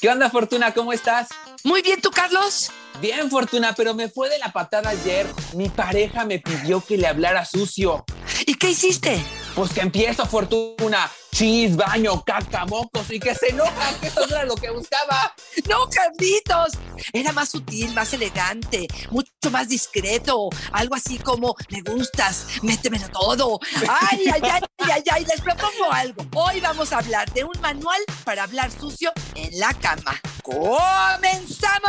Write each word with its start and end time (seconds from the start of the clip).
¿Qué 0.00 0.08
onda, 0.08 0.30
Fortuna? 0.30 0.72
¿Cómo 0.72 0.92
estás? 0.92 1.28
Muy 1.64 1.82
bien, 1.82 2.00
¿tú, 2.00 2.10
Carlos? 2.12 2.70
Bien, 3.00 3.28
Fortuna, 3.28 3.74
pero 3.76 3.94
me 3.94 4.08
fue 4.08 4.28
de 4.28 4.38
la 4.38 4.52
patada 4.52 4.90
ayer. 4.90 5.26
Mi 5.54 5.68
pareja 5.68 6.24
me 6.24 6.38
pidió 6.38 6.80
que 6.80 6.96
le 6.96 7.08
hablara 7.08 7.44
sucio. 7.44 8.04
¿Y 8.46 8.54
qué 8.54 8.70
hiciste? 8.70 9.20
Pues 9.58 9.72
que 9.72 9.80
empiezo, 9.80 10.24
Fortuna. 10.24 11.10
Chis, 11.32 11.74
baño, 11.74 12.22
caca, 12.24 12.64
mocos 12.64 13.10
y 13.10 13.18
que 13.18 13.34
se 13.34 13.48
enoja, 13.48 13.92
que 14.00 14.06
eso 14.06 14.20
no 14.20 14.36
era 14.36 14.44
lo 14.44 14.54
que 14.54 14.70
buscaba. 14.70 15.34
No, 15.68 15.90
Carlitos. 15.90 16.74
Era 17.12 17.32
más 17.32 17.48
sutil, 17.48 17.92
más 17.92 18.12
elegante, 18.12 18.86
mucho 19.10 19.50
más 19.50 19.68
discreto. 19.68 20.48
Algo 20.70 20.94
así 20.94 21.18
como, 21.18 21.56
me 21.70 21.80
gustas, 21.80 22.46
métemelo 22.62 23.08
todo. 23.08 23.58
Ay, 23.88 24.26
ay, 24.32 24.42
ay, 24.44 24.62
ay, 24.78 25.02
ay, 25.10 25.24
les 25.24 25.40
propongo 25.40 25.90
algo. 25.90 26.24
Hoy 26.36 26.60
vamos 26.60 26.92
a 26.92 26.98
hablar 26.98 27.28
de 27.32 27.42
un 27.42 27.60
manual 27.60 28.00
para 28.22 28.44
hablar 28.44 28.70
sucio 28.70 29.10
en 29.34 29.58
la 29.58 29.74
cama. 29.74 30.20
¡Comenzamos! 30.44 31.80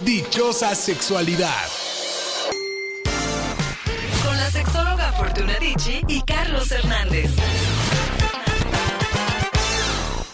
Dichosa 0.00 0.74
sexualidad. 0.74 1.87
Fortuna 5.38 5.58
Dicci 5.60 6.00
y 6.08 6.20
Carlos 6.22 6.72
Hernández. 6.72 7.30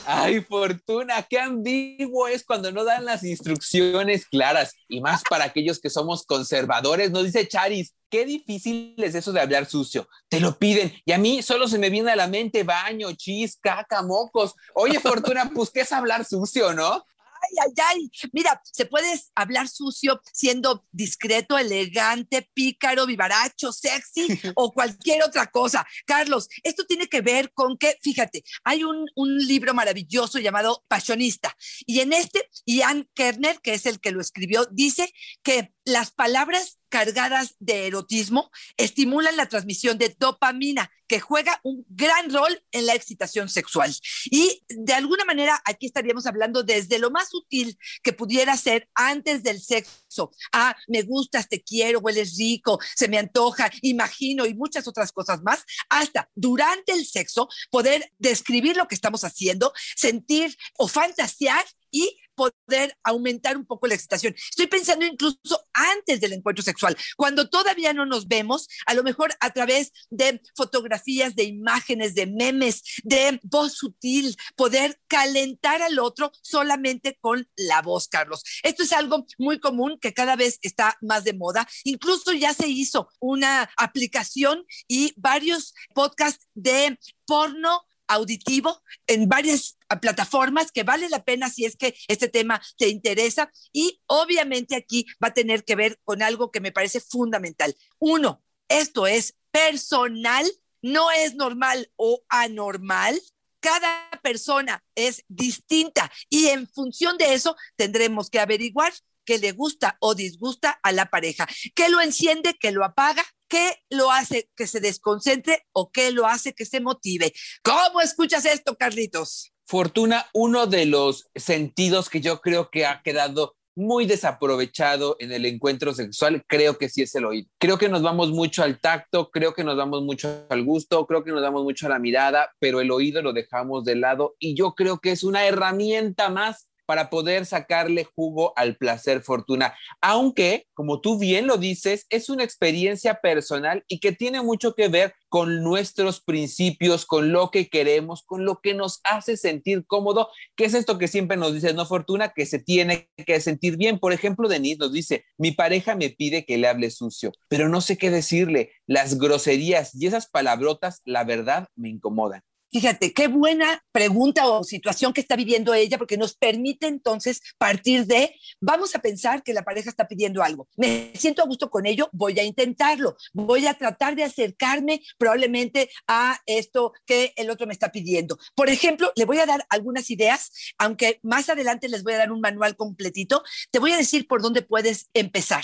Ay, 0.07 0.41
Fortuna, 0.41 1.23
qué 1.29 1.39
ambiguo 1.39 2.27
es 2.27 2.43
cuando 2.43 2.73
no 2.73 2.85
dan 2.85 3.05
las 3.05 3.23
instrucciones 3.23 4.25
claras. 4.25 4.73
Y 4.89 5.03
más 5.03 5.23
para 5.29 5.45
aquellos 5.45 5.79
que 5.79 5.91
somos 5.91 6.25
conservadores, 6.25 7.11
nos 7.11 7.25
dice 7.25 7.47
Charis, 7.47 7.93
qué 8.09 8.25
difícil 8.25 8.95
es 8.97 9.15
eso 9.15 9.33
de 9.33 9.43
hablar 9.43 9.67
sucio. 9.67 10.09
Te 10.31 10.41
lo 10.41 10.59
piden. 10.59 10.91
Y 11.05 11.13
a 11.13 11.19
mí 11.19 11.43
solo 11.43 11.69
se 11.69 11.79
me 11.79 11.91
viene 11.91 12.11
a 12.11 12.17
la 12.17 12.27
mente 12.27 12.63
baño, 12.63 13.13
chis, 13.13 13.59
caca, 13.61 14.03
mocos. 14.03 14.55
Oye, 14.75 15.01
Fortuna, 15.01 15.51
pues 15.55 15.69
qué 15.71 15.83
es 15.83 15.93
hablar 15.93 16.25
sucio, 16.25 16.73
¿no? 16.73 17.05
Ay, 17.45 17.57
ay, 17.65 17.73
ay. 17.89 18.11
Mira, 18.33 18.61
se 18.65 18.87
puede 18.87 19.21
hablar 19.35 19.69
sucio 19.69 20.21
siendo 20.33 20.85
discreto, 20.93 21.59
elegante, 21.59 22.49
pícaro, 22.55 23.07
vivaracho, 23.07 23.73
sexy 23.73 24.27
o 24.57 24.73
cualquier 24.73 25.23
otra 25.23 25.47
cosa. 25.51 25.87
Carlos, 26.07 26.49
esto 26.63 26.85
tiene 26.87 27.07
que 27.07 27.21
ver 27.21 27.53
con 27.53 27.77
que, 27.77 27.99
fíjate, 28.03 28.45
hay 28.65 28.85
un, 28.85 29.07
un 29.15 29.39
libro 29.39 29.75
maravilloso 29.75 30.39
llamado 30.39 30.85
Pasionista 30.89 31.57
y 31.87 32.01
en 32.01 32.13
este, 32.13 32.49
Ian 32.67 33.09
Kerner, 33.15 33.61
que 33.61 33.75
es 33.75 33.87
el 33.87 34.01
que 34.01 34.13
lo 34.13 34.21
escribió, 34.21 34.67
dice 34.71 35.13
que 35.43 35.73
las 35.85 36.11
palabras 36.11 36.79
cargadas 36.95 37.57
de 37.59 37.89
erotismo 37.89 38.53
estimulan 38.77 39.37
la 39.37 39.49
transmisión 39.49 39.99
de 39.99 40.15
dopamina, 40.17 40.93
que 41.09 41.19
juega 41.19 41.61
un 41.65 41.85
gran 41.89 42.33
rol 42.33 42.63
en 42.71 42.87
la 42.87 42.95
excitación 42.95 43.49
sexual. 43.49 43.93
Y 44.27 44.63
de 44.69 44.93
alguna 44.93 45.25
manera 45.25 45.61
aquí 45.65 45.87
estaríamos 45.87 46.25
hablando 46.27 46.63
desde 46.63 47.01
lo 47.01 47.11
más 47.11 47.31
sutil 47.31 47.77
que 48.05 48.13
pudiera 48.13 48.57
ser 48.57 48.89
antes 48.95 49.43
del 49.43 49.61
sexo. 49.61 50.31
Ah, 50.53 50.77
me 50.87 51.03
gustas, 51.03 51.49
te 51.49 51.65
quiero, 51.65 51.99
hueles 51.99 52.37
rico, 52.39 52.79
se 52.95 53.09
me 53.09 53.19
antoja, 53.19 53.73
imagino 53.83 54.47
y 54.47 54.55
muchas 54.55 54.87
otras 54.87 55.11
cosas 55.11 55.43
más, 55.43 55.65
hasta 55.89 56.31
durante 56.37 56.93
el 56.93 57.05
sexo 57.05 57.49
poder 57.73 58.13
describir 58.21 58.77
lo 58.77 58.87
que 58.87 58.95
estamos 58.95 59.25
haciendo, 59.25 59.73
sentir 59.97 60.57
o 60.79 60.87
fantasear 60.87 61.65
y 61.91 62.21
poder 62.35 62.97
aumentar 63.03 63.57
un 63.57 63.67
poco 63.67 63.87
la 63.87 63.95
excitación. 63.95 64.35
Estoy 64.35 64.67
pensando 64.67 65.05
incluso 65.05 65.65
antes 65.73 66.21
del 66.21 66.33
encuentro 66.33 66.63
sexual, 66.63 66.97
cuando 67.17 67.49
todavía 67.49 67.93
no 67.93 68.07
nos 68.07 68.29
vemos, 68.29 68.69
a 68.87 68.95
lo 68.95 69.03
mejor 69.03 69.35
a 69.41 69.51
través 69.51 69.93
de 70.11 70.41
fotografías, 70.57 71.35
de 71.35 71.45
imágenes, 71.45 72.15
de 72.15 72.27
memes, 72.27 72.83
de 73.03 73.41
voz 73.43 73.75
sutil, 73.75 74.37
poder 74.57 75.01
calentar 75.07 75.83
al 75.83 75.99
otro 75.99 76.33
solamente 76.43 77.19
con 77.21 77.49
la 77.57 77.83
voz, 77.83 78.09
Carlos. 78.09 78.43
Esto 78.63 78.83
es 78.83 78.93
algo 78.93 79.27
muy 79.39 79.61
común 79.61 79.99
que 80.01 80.15
cada 80.15 80.37
vez 80.37 80.59
está 80.63 80.97
más 81.01 81.25
de 81.25 81.35
moda. 81.35 81.69
Incluso 81.85 82.33
ya 82.33 82.55
se 82.55 82.69
hizo 82.69 83.09
una 83.21 83.71
aplicación 83.77 84.65
y 84.89 85.13
varios 85.17 85.75
podcasts 85.95 86.47
de 86.55 86.99
porno 87.27 87.83
auditivo 88.15 88.83
en 89.07 89.29
varias 89.29 89.77
plataformas 90.01 90.73
que 90.73 90.83
vale 90.83 91.09
la 91.09 91.25
pena 91.25 91.51
si 91.51 91.65
es 91.65 91.77
que 91.77 91.95
este 92.09 92.29
tema 92.29 92.61
te 92.77 92.89
interesa 92.89 93.51
y 93.73 94.01
obviamente 94.07 94.77
aquí 94.77 95.07
va 95.23 95.29
a 95.29 95.35
tener 95.35 95.65
que 95.65 95.77
ver 95.77 96.01
con 96.05 96.23
algo 96.23 96.51
que 96.51 96.61
me 96.61 96.73
parece 96.73 97.01
fundamental. 97.01 97.77
Uno, 97.99 98.43
esto 98.69 99.07
es 99.07 99.35
personal, 99.51 100.51
no 100.83 101.11
es 101.11 101.35
normal 101.35 101.91
o 101.97 102.23
anormal. 102.29 103.21
Cada 103.61 104.11
persona 104.23 104.85
es 104.95 105.25
distinta 105.29 106.11
y 106.29 106.49
en 106.49 106.69
función 106.69 107.17
de 107.17 107.35
eso 107.35 107.57
tendremos 107.77 108.29
que 108.29 108.41
averiguar 108.41 108.93
qué 109.25 109.39
le 109.39 109.53
gusta 109.53 109.97
o 110.01 110.15
disgusta 110.15 110.79
a 110.83 110.93
la 110.93 111.07
pareja, 111.07 111.47
qué 111.75 111.89
lo 111.89 112.01
enciende, 112.01 112.57
qué 112.61 112.73
lo 112.73 112.85
apaga, 112.85 113.25
qué 113.55 113.77
lo 113.89 114.11
hace 114.11 114.51
que 114.57 114.67
se 114.67 114.81
desconcentre 114.81 115.65
o 115.73 115.93
qué 115.93 116.11
lo 116.11 116.27
hace 116.27 116.55
que 116.55 116.65
se 116.65 116.81
motive. 116.81 117.33
¿Cómo 117.63 118.01
escuchas 118.01 118.45
esto, 118.47 118.75
Carlitos? 118.75 119.53
Fortuna, 119.65 120.27
uno 120.35 120.67
de 120.67 120.87
los 120.87 121.31
sentidos 121.37 122.11
que 122.11 122.21
yo 122.21 122.41
creo 122.41 122.69
que 122.71 122.85
ha 122.85 123.01
quedado 123.03 123.55
muy 123.77 124.07
desaprovechado 124.07 125.15
en 125.21 125.31
el 125.31 125.47
encuentro 125.47 125.95
sexual, 125.95 126.45
creo 126.49 126.79
que 126.79 126.89
sí 126.89 127.03
es 127.03 127.15
el 127.15 127.27
oído. 127.27 127.49
Creo 127.59 127.79
que 127.79 127.89
nos 127.89 128.03
vamos 128.03 128.33
mucho 128.33 128.65
al 128.65 128.81
tacto, 128.81 129.31
creo 129.31 129.55
que 129.55 129.63
nos 129.63 129.77
vamos 129.77 130.03
mucho 130.03 130.47
al 130.51 130.65
gusto, 130.65 131.07
creo 131.07 131.23
que 131.23 131.31
nos 131.31 131.43
damos 131.43 131.63
mucho 131.63 131.87
a 131.87 131.91
la 131.91 132.01
mirada, 132.01 132.51
pero 132.59 132.81
el 132.81 132.91
oído 132.91 133.23
lo 133.23 133.33
dejamos 133.33 133.85
de 133.85 133.95
lado 133.95 134.35
y 134.41 134.57
yo 134.57 134.75
creo 134.75 134.99
que 134.99 135.13
es 135.13 135.23
una 135.23 135.47
herramienta 135.47 136.29
más 136.29 136.67
para 136.87 137.11
poder 137.11 137.47
sacarle 137.47 138.05
jugo 138.05 138.53
al 138.57 138.77
placer 138.77 139.23
fortuna, 139.23 139.75
aunque, 140.01 140.67
como 140.75 141.01
tú 141.01 141.19
bien 141.19 141.47
lo 141.47 141.57
dices, 141.57 142.07
es 142.11 142.29
una 142.29 142.45
experiencia 142.45 143.21
personal 143.21 143.85
y 143.89 144.01
que 144.01 144.13
tiene 144.13 144.43
mucho 144.43 144.75
que 144.75 144.89
ver 144.89 145.15
con 145.29 145.63
nuestros 145.65 146.21
principios, 146.21 147.07
con 147.07 147.33
lo 147.33 147.51
que 147.51 147.69
queremos, 147.69 148.23
con 148.23 148.45
lo 148.45 148.61
que 148.63 148.75
nos 148.75 149.01
hace 149.03 149.37
sentir 149.37 149.85
cómodo, 149.87 150.29
que 150.57 150.67
es 150.67 150.75
esto 150.75 150.97
que 150.97 151.09
siempre 151.09 151.37
nos 151.37 151.53
dice, 151.53 151.75
no 151.75 151.87
fortuna, 151.87 152.33
que 152.35 152.47
se 152.47 152.59
tiene 152.61 153.09
que 153.27 153.41
sentir 153.41 153.77
bien. 153.77 153.99
Por 153.99 154.13
ejemplo, 154.13 154.49
Denise 154.49 154.79
nos 154.79 154.93
dice, 154.93 155.25
mi 155.37 155.51
pareja 155.51 155.97
me 155.97 156.11
pide 156.11 156.45
que 156.45 156.59
le 156.59 156.69
hable 156.69 156.91
sucio, 156.91 157.33
pero 157.49 157.69
no 157.69 157.81
sé 157.81 157.99
qué 157.99 158.11
decirle. 158.11 158.73
Las 158.87 159.19
groserías 159.19 159.95
y 159.95 160.07
esas 160.07 160.29
palabrotas, 160.29 161.01
la 161.05 161.25
verdad, 161.25 161.69
me 161.75 161.89
incomodan. 161.89 162.43
Fíjate, 162.75 163.13
qué 163.13 163.29
buena 163.29 163.85
pregunta 163.93 164.49
o 164.49 164.65
situación 164.65 165.13
que 165.13 165.21
está 165.21 165.37
viviendo 165.37 165.73
ella, 165.75 165.97
porque 165.97 166.17
nos 166.17 166.35
permite 166.35 166.89
entonces 166.89 167.41
partir 167.57 168.05
de, 168.05 168.35
vamos 168.61 168.97
a 168.97 168.99
pensar 168.99 169.45
que 169.45 169.53
la 169.53 169.63
pareja 169.63 169.91
está 169.91 170.09
pidiendo 170.09 170.43
algo. 170.43 170.67
Me 170.77 171.13
siento 171.15 171.41
a 171.41 171.47
gusto 171.47 171.71
con 171.71 171.87
ello, 171.87 172.09
voy 172.11 172.37
a 172.41 172.43
intentarlo, 172.43 173.17
voy 173.33 173.69
a 173.69 173.75
tratar 173.75 174.17
de 174.17 174.25
acercarme 174.25 175.03
probablemente 175.19 175.89
a 176.09 176.41
esto 176.47 176.93
que 177.07 177.33
el 177.37 177.49
otro 177.49 177.69
me 177.69 177.73
está 177.75 177.93
pidiendo. 177.93 178.41
Por 178.57 178.69
ejemplo, 178.69 179.13
le 179.15 179.25
voy 179.25 179.39
a 179.39 179.47
dar 179.47 179.65
algunas 179.69 180.11
ideas, 180.11 180.51
aunque 180.77 181.21
más 181.23 181.49
adelante 181.49 181.89
les 181.89 182.03
voy 182.03 182.15
a 182.15 182.19
dar 182.19 182.33
un 182.33 182.41
manual 182.41 182.75
completito. 182.75 183.45
Te 183.71 183.79
voy 183.79 183.93
a 183.93 183.97
decir 183.97 184.27
por 184.27 184.43
dónde 184.43 184.63
puedes 184.63 185.11
empezar. 185.15 185.63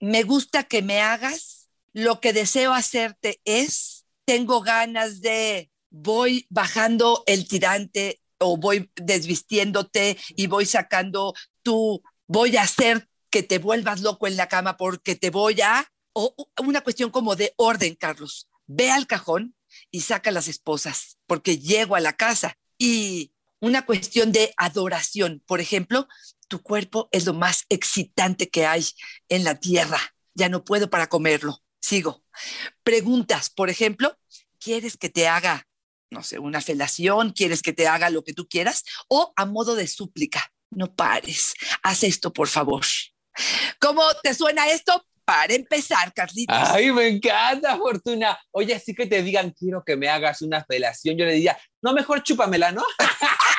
Me 0.00 0.24
gusta 0.24 0.64
que 0.64 0.82
me 0.82 1.00
hagas, 1.00 1.68
lo 1.92 2.20
que 2.20 2.32
deseo 2.32 2.74
hacerte 2.74 3.40
es, 3.44 4.04
tengo 4.24 4.62
ganas 4.62 5.20
de 5.20 5.70
voy 5.90 6.46
bajando 6.50 7.22
el 7.26 7.46
tirante 7.46 8.20
o 8.38 8.56
voy 8.56 8.90
desvistiéndote 8.96 10.16
y 10.30 10.46
voy 10.46 10.66
sacando 10.66 11.34
tu, 11.62 12.02
voy 12.26 12.56
a 12.56 12.62
hacer 12.62 13.08
que 13.28 13.42
te 13.42 13.58
vuelvas 13.58 14.00
loco 14.00 14.26
en 14.26 14.36
la 14.36 14.48
cama 14.48 14.76
porque 14.76 15.14
te 15.14 15.30
voy 15.30 15.60
a, 15.60 15.86
o 16.12 16.34
una 16.62 16.80
cuestión 16.80 17.10
como 17.10 17.36
de 17.36 17.52
orden, 17.56 17.94
Carlos. 17.94 18.48
Ve 18.66 18.90
al 18.90 19.06
cajón 19.06 19.54
y 19.90 20.00
saca 20.00 20.30
las 20.30 20.48
esposas 20.48 21.18
porque 21.26 21.58
llego 21.58 21.96
a 21.96 22.00
la 22.00 22.14
casa 22.14 22.56
y 22.78 23.32
una 23.60 23.84
cuestión 23.84 24.32
de 24.32 24.54
adoración. 24.56 25.42
Por 25.46 25.60
ejemplo, 25.60 26.08
tu 26.48 26.62
cuerpo 26.62 27.08
es 27.12 27.26
lo 27.26 27.34
más 27.34 27.66
excitante 27.68 28.48
que 28.48 28.66
hay 28.66 28.86
en 29.28 29.44
la 29.44 29.60
tierra. 29.60 29.98
Ya 30.34 30.48
no 30.48 30.64
puedo 30.64 30.88
para 30.88 31.08
comerlo 31.08 31.62
Sigo. 31.80 32.22
Preguntas, 32.82 33.50
por 33.50 33.70
ejemplo, 33.70 34.16
¿quieres 34.58 34.96
que 34.96 35.08
te 35.08 35.26
haga, 35.26 35.66
no 36.10 36.22
sé, 36.22 36.38
una 36.38 36.60
felación? 36.60 37.30
¿Quieres 37.30 37.62
que 37.62 37.72
te 37.72 37.88
haga 37.88 38.10
lo 38.10 38.24
que 38.24 38.32
tú 38.32 38.48
quieras? 38.48 38.84
O 39.08 39.32
a 39.36 39.46
modo 39.46 39.74
de 39.74 39.86
súplica, 39.86 40.52
no 40.70 40.94
pares, 40.94 41.54
haz 41.82 42.04
esto, 42.04 42.32
por 42.32 42.48
favor. 42.48 42.84
¿Cómo 43.80 44.02
te 44.22 44.34
suena 44.34 44.68
esto? 44.68 45.04
Para 45.24 45.54
empezar, 45.54 46.12
Carlitos. 46.12 46.56
Ay, 46.56 46.90
me 46.90 47.06
encanta, 47.06 47.76
Fortuna. 47.76 48.36
Oye, 48.50 48.74
así 48.74 48.94
que 48.94 49.06
te 49.06 49.22
digan, 49.22 49.50
quiero 49.50 49.84
que 49.84 49.96
me 49.96 50.08
hagas 50.08 50.42
una 50.42 50.64
felación. 50.64 51.16
Yo 51.16 51.24
le 51.24 51.34
diría, 51.34 51.56
no, 51.82 51.92
mejor 51.92 52.22
chúpamela, 52.24 52.72
¿no? 52.72 52.82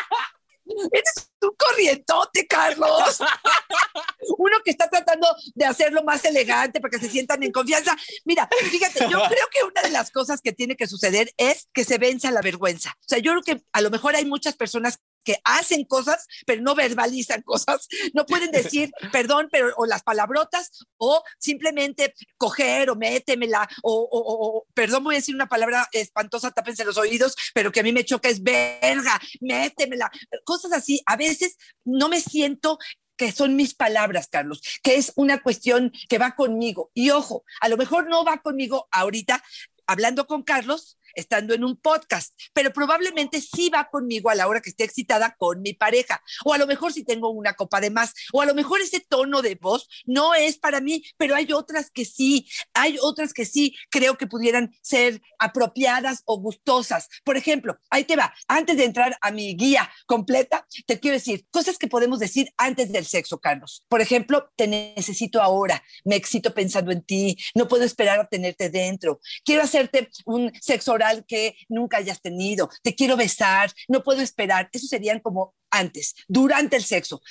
Eres 0.92 1.32
un 1.42 1.56
corrientote, 1.58 2.48
Carlos. 2.48 3.20
Uno 4.38 4.58
que 4.64 4.72
está 4.72 4.90
tratando 4.90 5.28
de 5.54 5.66
hacerlo 5.66 6.04
más 6.04 6.24
elegante 6.26 6.80
para 6.80 6.92
que 6.92 7.00
se 7.00 7.10
sientan 7.10 7.42
en 7.44 7.52
confianza. 7.52 7.96
Mira, 8.26 8.50
fíjate, 8.70 9.10
yo 9.10 9.22
creo 9.28 9.48
que 9.52 9.64
una 9.64 9.82
de 9.82 9.90
las 9.90 10.12
cosas 10.12 10.42
que 10.42 10.54
tiene 10.54 10.76
que 10.76 10.88
suceder 10.88 11.32
es 11.38 11.68
que 11.74 11.84
se 11.84 11.98
vence 11.98 12.32
la 12.32 12.42
vergüenza. 12.42 12.92
O 13.00 13.08
sea, 13.08 13.20
yo 13.20 13.32
creo 13.32 13.44
que 13.44 13.64
a 13.72 13.82
lo 13.82 13.90
mejor 13.90 14.16
hay 14.16 14.26
muchas 14.26 14.56
personas 14.56 15.00
que 15.24 15.38
hacen 15.44 15.86
cosas, 15.86 16.28
pero 16.46 16.62
no 16.62 16.76
verbalizan 16.76 17.42
cosas, 17.46 17.88
no 18.14 18.26
pueden 18.26 18.52
decir 18.52 18.92
perdón, 19.12 19.50
pero 19.52 19.74
o 19.78 19.86
las 19.86 20.04
palabrotas, 20.04 20.72
o 20.98 21.24
simplemente 21.40 22.14
coger 22.38 22.90
o 22.90 22.96
métemela, 22.96 23.68
o, 23.84 23.94
o, 23.94 24.58
o, 24.58 24.66
perdón, 24.74 25.04
voy 25.04 25.16
a 25.16 25.20
decir 25.20 25.36
una 25.36 25.50
palabra 25.50 25.88
espantosa, 25.92 26.52
tápense 26.52 26.86
los 26.86 26.98
oídos, 26.98 27.36
pero 27.54 27.72
que 27.72 27.80
a 27.80 27.84
mí 27.84 27.92
me 27.92 28.06
choca 28.06 28.30
es 28.30 28.42
verga, 28.42 29.20
métemela, 29.40 30.12
cosas 30.44 30.74
así. 30.74 31.02
A 31.06 31.16
veces 31.16 31.58
no 31.86 32.10
me 32.10 32.22
siento 32.22 32.78
que 33.18 33.32
son 33.32 33.56
mis 33.56 33.76
palabras, 33.76 34.28
Carlos, 34.32 34.62
que 34.82 34.96
es 34.96 35.14
una 35.16 35.44
cuestión 35.44 35.92
que 36.10 36.18
va 36.18 36.36
conmigo. 36.36 36.90
Y 36.94 37.12
ojo, 37.12 37.44
a 37.60 37.70
lo 37.70 37.78
mejor 37.78 38.08
no 38.08 38.26
va 38.26 38.42
conmigo 38.42 38.88
ahorita, 38.92 39.44
hablando 39.86 40.26
con 40.26 40.44
Carlos, 40.44 40.98
estando 41.16 41.54
en 41.54 41.64
un 41.64 41.78
podcast, 41.78 42.34
pero 42.54 42.72
probablemente 42.74 43.42
sí 43.42 43.70
va 43.70 43.90
conmigo 43.90 44.30
a 44.30 44.36
la 44.36 44.48
hora 44.48 44.62
que 44.62 44.70
esté 44.70 44.84
excitada 44.84 45.36
con 45.38 45.62
mi 45.62 45.74
pareja, 45.74 46.22
o 46.46 46.54
a 46.54 46.58
lo 46.58 46.68
mejor 46.68 46.94
si 46.94 47.04
tengo 47.04 47.30
una 47.30 47.54
copa 47.54 47.82
de 47.82 47.90
más, 47.90 48.14
o 48.34 48.42
a 48.42 48.46
lo 48.46 48.54
mejor 48.54 48.82
ese 48.82 49.00
tono 49.00 49.42
de 49.42 49.56
voz 49.56 49.88
no 50.06 50.34
es 50.34 50.58
para 50.58 50.82
mí, 50.82 51.04
pero 51.18 51.36
hay 51.36 51.52
otras 51.54 51.92
que 51.92 52.06
sí, 52.06 52.48
hay 52.74 52.98
otras 53.02 53.34
que 53.34 53.46
sí 53.46 53.76
creo 53.90 54.18
que 54.18 54.28
pudieran 54.28 54.74
ser 54.82 55.22
apropiadas 55.40 56.22
o 56.26 56.40
gustosas. 56.40 57.08
Por 57.24 57.38
ejemplo, 57.38 57.78
ahí 57.90 58.04
te 58.04 58.16
va, 58.16 58.34
antes 58.48 58.78
de 58.78 58.86
entrar 58.86 59.18
a 59.22 59.32
mi 59.32 59.56
guía 59.56 59.92
completa, 60.06 60.66
te 60.86 61.00
quiero 61.00 61.16
decir 61.18 61.46
cosas 61.52 61.78
que 61.78 61.88
podemos 61.88 62.20
decir 62.20 62.52
antes 62.58 62.92
del 62.92 63.06
sexo, 63.06 63.40
Carlos. 63.40 63.86
Por 63.90 64.02
ejemplo, 64.02 64.52
te 64.56 64.68
necesito 64.68 65.42
ahora, 65.42 65.84
me 66.06 66.16
excito 66.16 66.54
pensando 66.54 66.92
en 66.92 67.04
ti, 67.04 67.38
no 67.56 67.68
puedo 67.68 67.84
esperar 67.84 68.20
a 68.20 68.28
tenerte 68.28 68.70
dentro, 68.70 69.20
quiero 69.44 69.64
hacerte 69.64 70.10
un 70.26 70.52
sexo 70.62 70.92
que 71.28 71.56
nunca 71.70 71.98
hayas 71.98 72.22
tenido, 72.22 72.70
te 72.84 72.96
quiero 72.96 73.18
besar, 73.18 73.72
no 73.88 74.04
puedo 74.04 74.22
esperar. 74.22 74.70
Eso 74.72 74.88
serían 74.88 75.20
como 75.20 75.54
antes, 75.72 76.16
durante 76.28 76.76
el 76.76 76.84
sexo. 76.84 77.22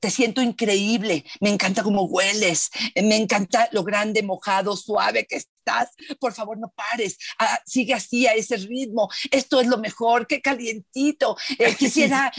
Te 0.00 0.10
siento 0.10 0.40
increíble, 0.40 1.24
me 1.40 1.50
encanta 1.50 1.82
cómo 1.82 2.04
hueles, 2.04 2.70
me 2.96 3.16
encanta 3.16 3.68
lo 3.72 3.84
grande, 3.84 4.22
mojado, 4.22 4.74
suave 4.76 5.26
que 5.26 5.36
estás. 5.36 5.90
Por 6.18 6.32
favor, 6.32 6.58
no 6.58 6.72
pares, 6.74 7.18
ah, 7.38 7.60
sigue 7.66 7.92
así 7.92 8.26
a 8.26 8.32
ese 8.32 8.56
ritmo. 8.56 9.10
Esto 9.30 9.60
es 9.60 9.66
lo 9.66 9.76
mejor, 9.76 10.26
qué 10.26 10.40
calientito. 10.40 11.36
Eh, 11.58 11.74
quisiera, 11.78 12.32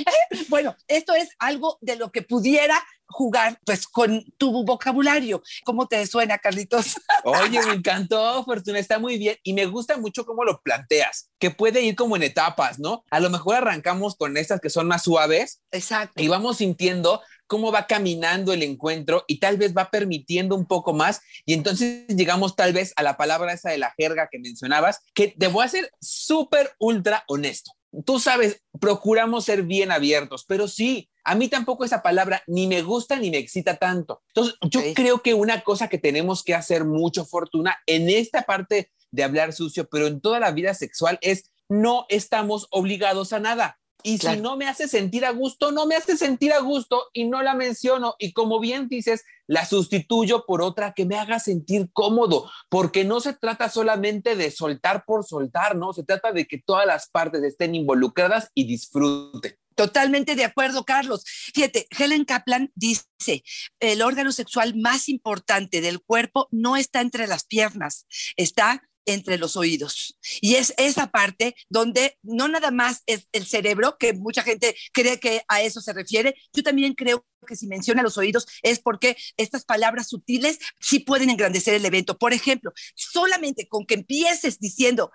bueno, 0.49 0.75
esto 0.87 1.13
es 1.13 1.29
algo 1.37 1.77
de 1.81 1.95
lo 1.97 2.11
que 2.11 2.23
pudiera 2.23 2.83
jugar 3.11 3.59
pues 3.65 3.87
con 3.87 4.23
tu 4.37 4.63
vocabulario. 4.63 5.41
¿Cómo 5.63 5.87
te 5.87 6.05
suena, 6.07 6.37
Carlitos? 6.37 6.95
Oye, 7.23 7.63
me 7.65 7.73
encantó, 7.73 8.43
Fortuna, 8.43 8.79
está 8.79 8.99
muy 8.99 9.17
bien 9.17 9.37
y 9.43 9.53
me 9.53 9.65
gusta 9.65 9.97
mucho 9.97 10.25
cómo 10.25 10.43
lo 10.43 10.61
planteas, 10.61 11.29
que 11.39 11.51
puede 11.51 11.81
ir 11.81 11.95
como 11.95 12.15
en 12.15 12.23
etapas, 12.23 12.79
¿no? 12.79 13.03
A 13.11 13.19
lo 13.19 13.29
mejor 13.29 13.55
arrancamos 13.55 14.15
con 14.15 14.37
estas 14.37 14.59
que 14.59 14.69
son 14.69 14.87
más 14.87 15.03
suaves. 15.03 15.61
Exacto. 15.71 16.21
Y 16.21 16.27
vamos 16.27 16.57
sintiendo 16.57 17.21
cómo 17.51 17.69
va 17.69 17.85
caminando 17.85 18.53
el 18.53 18.63
encuentro 18.63 19.25
y 19.27 19.39
tal 19.39 19.57
vez 19.57 19.75
va 19.75 19.91
permitiendo 19.91 20.55
un 20.55 20.65
poco 20.65 20.93
más 20.93 21.21
y 21.45 21.53
entonces 21.53 22.07
llegamos 22.07 22.55
tal 22.55 22.71
vez 22.71 22.93
a 22.95 23.03
la 23.03 23.17
palabra 23.17 23.51
esa 23.51 23.71
de 23.71 23.77
la 23.77 23.93
jerga 23.97 24.29
que 24.31 24.39
mencionabas, 24.39 25.01
que 25.13 25.35
te 25.37 25.47
voy 25.47 25.65
a 25.65 25.67
ser 25.67 25.91
súper 25.99 26.71
ultra 26.79 27.25
honesto. 27.27 27.73
Tú 28.05 28.21
sabes, 28.21 28.63
procuramos 28.79 29.43
ser 29.43 29.63
bien 29.63 29.91
abiertos, 29.91 30.45
pero 30.47 30.69
sí, 30.69 31.09
a 31.23 31.35
mí 31.35 31.47
tampoco 31.47 31.85
esa 31.85 32.01
palabra 32.01 32.43
ni 32.47 32.67
me 32.67 32.81
gusta 32.81 33.17
ni 33.17 33.29
me 33.29 33.37
excita 33.37 33.77
tanto. 33.77 34.21
Entonces, 34.27 34.55
yo 34.69 34.81
creo 34.93 35.21
que 35.21 35.33
una 35.33 35.61
cosa 35.61 35.87
que 35.87 35.97
tenemos 35.97 36.43
que 36.43 36.55
hacer 36.55 36.85
mucho, 36.85 37.25
Fortuna, 37.25 37.77
en 37.85 38.09
esta 38.09 38.43
parte 38.43 38.91
de 39.11 39.23
hablar 39.23 39.53
sucio, 39.53 39.87
pero 39.89 40.07
en 40.07 40.21
toda 40.21 40.39
la 40.39 40.51
vida 40.51 40.73
sexual 40.73 41.19
es 41.21 41.51
no 41.69 42.05
estamos 42.09 42.67
obligados 42.71 43.33
a 43.33 43.39
nada. 43.39 43.77
Y 44.03 44.17
si 44.17 44.37
no 44.37 44.57
me 44.57 44.67
hace 44.67 44.87
sentir 44.87 45.25
a 45.25 45.31
gusto, 45.31 45.71
no 45.71 45.85
me 45.85 45.95
hace 45.95 46.17
sentir 46.17 46.53
a 46.53 46.59
gusto 46.59 47.09
y 47.13 47.25
no 47.25 47.43
la 47.43 47.53
menciono. 47.53 48.15
Y 48.17 48.33
como 48.33 48.59
bien 48.59 48.87
dices, 48.87 49.23
la 49.47 49.65
sustituyo 49.65 50.45
por 50.45 50.61
otra 50.61 50.93
que 50.93 51.05
me 51.05 51.17
haga 51.17 51.39
sentir 51.39 51.89
cómodo, 51.93 52.49
porque 52.69 53.03
no 53.03 53.19
se 53.19 53.33
trata 53.33 53.69
solamente 53.69 54.35
de 54.35 54.49
soltar 54.49 55.05
por 55.05 55.23
soltar, 55.23 55.75
¿no? 55.75 55.93
Se 55.93 56.03
trata 56.03 56.31
de 56.31 56.47
que 56.47 56.57
todas 56.57 56.87
las 56.87 57.09
partes 57.09 57.43
estén 57.43 57.75
involucradas 57.75 58.49
y 58.55 58.65
disfruten. 58.65 59.55
Totalmente 59.81 60.35
de 60.35 60.43
acuerdo, 60.43 60.85
Carlos. 60.85 61.23
Fíjate, 61.25 61.87
Helen 61.97 62.23
Kaplan 62.23 62.71
dice, 62.75 63.43
el 63.79 64.03
órgano 64.03 64.31
sexual 64.31 64.75
más 64.75 65.09
importante 65.09 65.81
del 65.81 66.01
cuerpo 66.01 66.47
no 66.51 66.77
está 66.77 67.01
entre 67.01 67.25
las 67.25 67.45
piernas, 67.45 68.05
está 68.35 68.83
entre 69.05 69.37
los 69.37 69.57
oídos. 69.57 70.17
Y 70.41 70.55
es 70.55 70.73
esa 70.77 71.07
parte 71.07 71.55
donde 71.69 72.17
no 72.23 72.47
nada 72.47 72.71
más 72.71 73.03
es 73.05 73.27
el 73.31 73.45
cerebro, 73.45 73.97
que 73.97 74.13
mucha 74.13 74.43
gente 74.43 74.75
cree 74.93 75.19
que 75.19 75.43
a 75.47 75.61
eso 75.61 75.81
se 75.81 75.93
refiere, 75.93 76.35
yo 76.53 76.63
también 76.63 76.93
creo 76.93 77.25
que 77.47 77.55
si 77.55 77.67
menciona 77.67 78.03
los 78.03 78.17
oídos 78.17 78.45
es 78.61 78.79
porque 78.79 79.17
estas 79.37 79.65
palabras 79.65 80.09
sutiles 80.09 80.59
sí 80.79 80.99
pueden 80.99 81.29
engrandecer 81.29 81.73
el 81.73 81.85
evento. 81.85 82.17
Por 82.17 82.33
ejemplo, 82.33 82.71
solamente 82.95 83.67
con 83.67 83.85
que 83.85 83.95
empieces 83.95 84.59
diciendo, 84.59 85.11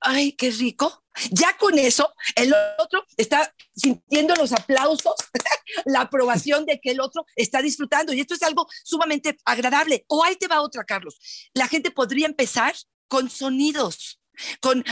ay, 0.00 0.32
qué 0.32 0.50
rico, 0.50 1.04
ya 1.30 1.56
con 1.56 1.78
eso 1.78 2.12
el 2.36 2.54
otro 2.78 3.04
está 3.16 3.54
sintiendo 3.74 4.34
los 4.36 4.52
aplausos, 4.52 5.14
la 5.84 6.02
aprobación 6.02 6.64
de 6.64 6.80
que 6.80 6.92
el 6.92 7.00
otro 7.00 7.26
está 7.36 7.62
disfrutando. 7.62 8.12
Y 8.12 8.20
esto 8.20 8.34
es 8.34 8.42
algo 8.42 8.66
sumamente 8.84 9.36
agradable. 9.44 10.04
O 10.08 10.24
ahí 10.24 10.36
te 10.36 10.48
va 10.48 10.62
otra, 10.62 10.84
Carlos. 10.84 11.50
La 11.54 11.68
gente 11.68 11.90
podría 11.90 12.26
empezar 12.26 12.74
con 13.08 13.30
sonidos, 13.30 14.20
con... 14.60 14.84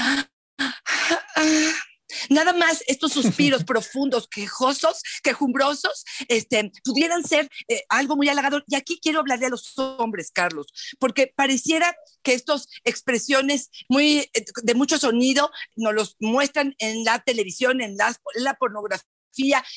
Nada 2.30 2.52
más 2.52 2.82
estos 2.86 3.12
suspiros 3.12 3.64
profundos, 3.66 4.28
quejosos, 4.28 5.02
quejumbrosos, 5.22 6.04
este, 6.28 6.70
pudieran 6.84 7.24
ser 7.24 7.50
eh, 7.68 7.82
algo 7.88 8.16
muy 8.16 8.28
halagador. 8.28 8.64
Y 8.68 8.76
aquí 8.76 8.98
quiero 9.00 9.20
hablar 9.20 9.38
de 9.38 9.50
los 9.50 9.76
hombres, 9.78 10.30
Carlos, 10.32 10.66
porque 10.98 11.32
pareciera 11.34 11.96
que 12.22 12.34
estas 12.34 12.68
expresiones 12.84 13.70
muy, 13.88 14.30
eh, 14.34 14.44
de 14.62 14.74
mucho 14.74 14.98
sonido 14.98 15.50
nos 15.74 15.94
los 15.94 16.16
muestran 16.20 16.74
en 16.78 17.04
la 17.04 17.18
televisión, 17.20 17.80
en, 17.80 17.96
la 17.96 18.54
pornografía 18.54 19.06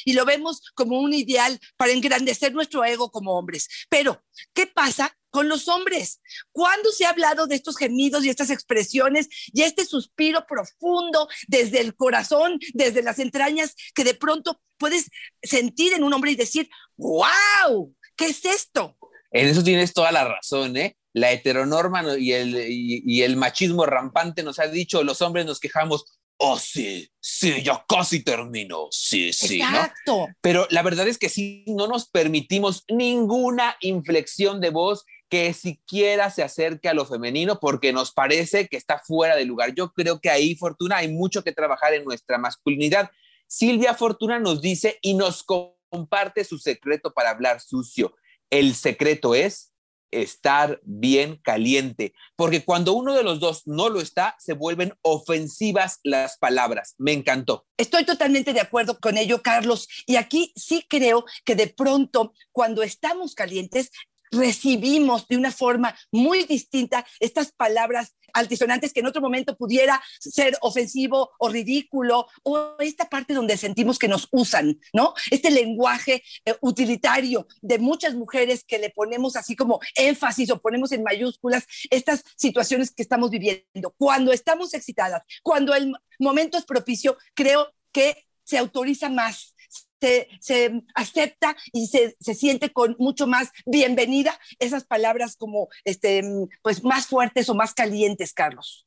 y 0.06 0.14
lo 0.14 0.26
vemos 0.26 0.62
como 0.74 1.00
un 1.00 1.14
ideal 1.14 1.60
para 1.76 1.92
engrandecer 1.92 2.54
nuestro 2.54 2.86
ego 2.86 3.12
como 3.12 3.38
hombres. 3.38 3.68
Pero, 3.90 4.24
¿qué 4.54 4.68
pasa 4.68 5.18
con 5.30 5.48
los 5.48 5.68
hombres. 5.68 6.22
¿Cuándo 6.52 6.92
se 6.92 7.06
ha 7.06 7.10
hablado 7.10 7.48
de 7.48 7.56
estos 7.56 7.78
gemidos 7.78 8.26
y 8.26 8.30
estas 8.30 8.50
expresiones 8.50 9.28
y 9.54 9.64
este 9.64 9.86
suspiro 9.86 10.46
profundo 10.48 11.28
desde 11.48 11.82
el 11.82 11.96
corazón, 11.96 12.60
desde 12.74 13.04
las 13.04 13.20
entrañas, 13.20 13.76
que 13.94 14.04
de 14.04 14.14
pronto 14.14 14.62
puedes 14.78 15.10
sentir 15.44 15.94
en 15.94 16.04
un 16.04 16.14
hombre 16.14 16.32
y 16.32 16.36
decir, 16.36 16.70
wow, 16.98 17.96
¿qué 18.16 18.26
es 18.28 18.44
esto? 18.46 18.98
En 19.32 19.48
eso 19.48 19.64
tienes 19.64 19.94
toda 19.94 20.12
la 20.12 20.26
razón, 20.26 20.76
¿eh? 20.78 20.98
La 21.14 21.32
heteronorma 21.32 22.18
y 22.18 22.34
el, 22.34 22.56
y, 22.68 23.22
el 23.22 23.36
machismo 23.36 23.86
rampante 23.86 24.44
nos 24.44 24.60
ha 24.60 24.68
dicho, 24.68 25.04
los 25.04 25.22
hombres 25.22 25.46
nos 25.46 25.60
quejamos, 25.60 26.06
oh 26.38 26.58
sí, 26.58 27.10
sí, 27.20 27.62
ya 27.64 27.84
casi 27.88 28.24
termino, 28.24 28.88
sí, 28.92 29.34
sí. 29.34 29.60
Exacto. 29.62 30.28
Pero 30.42 30.68
la 30.70 30.84
verdad 30.84 31.08
es 31.08 31.18
que 31.18 31.30
sí, 31.30 31.64
no 31.68 31.88
nos 31.88 32.10
permitimos 32.10 32.84
ninguna 32.90 33.76
inflexión 33.82 34.62
de 34.62 34.70
voz 34.70 35.04
que 35.30 35.54
siquiera 35.54 36.32
se 36.32 36.44
acerque 36.44 36.90
a 36.90 36.94
lo 36.94 37.06
femenino 37.06 37.60
porque 37.60 37.94
nos 37.94 38.12
parece 38.12 38.68
que 38.68 38.78
está 38.78 38.98
fuera 38.98 39.36
de 39.36 39.46
lugar. 39.46 39.74
Yo 39.76 39.94
creo 39.94 40.20
que 40.20 40.30
ahí, 40.30 40.56
Fortuna, 40.56 40.98
hay 40.98 41.08
mucho 41.08 41.44
que 41.44 41.52
trabajar 41.52 41.94
en 41.94 42.04
nuestra 42.04 42.38
masculinidad. 42.38 43.12
Silvia 43.48 43.94
Fortuna 43.94 44.40
nos 44.40 44.62
dice 44.62 44.98
y 45.02 45.14
nos 45.14 45.44
comparte 45.44 46.44
su 46.44 46.58
secreto 46.58 47.14
para 47.14 47.30
hablar 47.30 47.62
sucio. 47.62 48.16
El 48.50 48.74
secreto 48.74 49.36
es 49.36 49.72
estar 50.12 50.80
bien 50.84 51.38
caliente, 51.44 52.14
porque 52.36 52.66
cuando 52.66 52.94
uno 52.94 53.14
de 53.14 53.24
los 53.24 53.40
dos 53.40 53.68
no 53.68 53.90
lo 53.90 54.02
está, 54.02 54.36
se 54.40 54.54
vuelven 54.54 54.94
ofensivas 55.02 56.00
las 56.04 56.38
palabras. 56.38 56.96
Me 56.98 57.14
encantó. 57.14 57.68
Estoy 57.78 58.06
totalmente 58.06 58.54
de 58.54 58.62
acuerdo 58.62 59.00
con 59.00 59.18
ello, 59.18 59.42
Carlos. 59.44 59.88
Y 60.08 60.16
aquí 60.16 60.52
sí 60.56 60.84
creo 60.90 61.26
que 61.46 61.56
de 61.56 61.68
pronto, 61.68 62.34
cuando 62.52 62.82
estamos 62.82 63.36
calientes, 63.36 63.92
recibimos 64.32 65.28
de 65.28 65.38
una 65.38 65.52
forma 65.52 65.96
muy 66.12 66.44
distinta 66.44 67.06
estas 67.20 67.52
palabras 67.52 68.16
altisonantes 68.34 68.94
que 68.94 69.00
en 69.00 69.08
otro 69.08 69.22
momento 69.22 69.56
pudiera 69.56 70.02
ser 70.20 70.58
ofensivo 70.62 71.32
o 71.40 71.50
ridículo, 71.50 72.28
o 72.44 72.76
esta 72.80 73.10
parte 73.10 73.34
donde 73.34 73.58
sentimos 73.58 73.98
que 73.98 74.08
nos 74.08 74.28
usan, 74.32 74.80
¿no? 74.94 75.14
Este 75.32 75.50
lenguaje 75.50 76.24
eh, 76.46 76.56
utilitario 76.62 77.48
de 77.62 77.80
muchas 77.80 78.16
mujeres 78.16 78.64
que 78.64 78.78
le 78.78 78.90
ponemos 78.90 79.36
así 79.36 79.56
como 79.56 79.80
énfasis 79.96 80.52
o 80.52 80.62
ponemos 80.62 80.92
en 80.92 81.04
mayúsculas 81.04 81.66
estas 81.90 82.24
situaciones 82.36 82.92
que 82.92 83.04
estamos 83.04 83.30
viviendo. 83.30 83.94
Cuando 83.98 84.32
estamos 84.32 84.74
excitadas, 84.74 85.24
cuando 85.44 85.74
el 85.74 85.94
momento 86.20 86.58
es 86.58 86.66
propicio, 86.66 87.18
creo 87.34 87.72
que 87.92 88.28
se 88.44 88.58
autoriza 88.58 89.10
más 89.10 89.56
se, 90.00 90.84
acepta 90.96 91.56
y 91.72 91.88
se, 91.88 92.16
siente 92.34 92.72
con 92.72 92.96
mucho 93.00 93.28
más 93.28 93.50
bienvenida 93.66 94.40
esas 94.60 94.86
palabras 94.86 95.36
como 95.36 95.70
este, 95.84 96.24
pues 96.62 96.84
más 96.84 97.08
fuertes 97.08 97.50
o 97.50 97.56
más 97.56 97.74
calientes, 97.74 98.34
Carlos. 98.34 98.86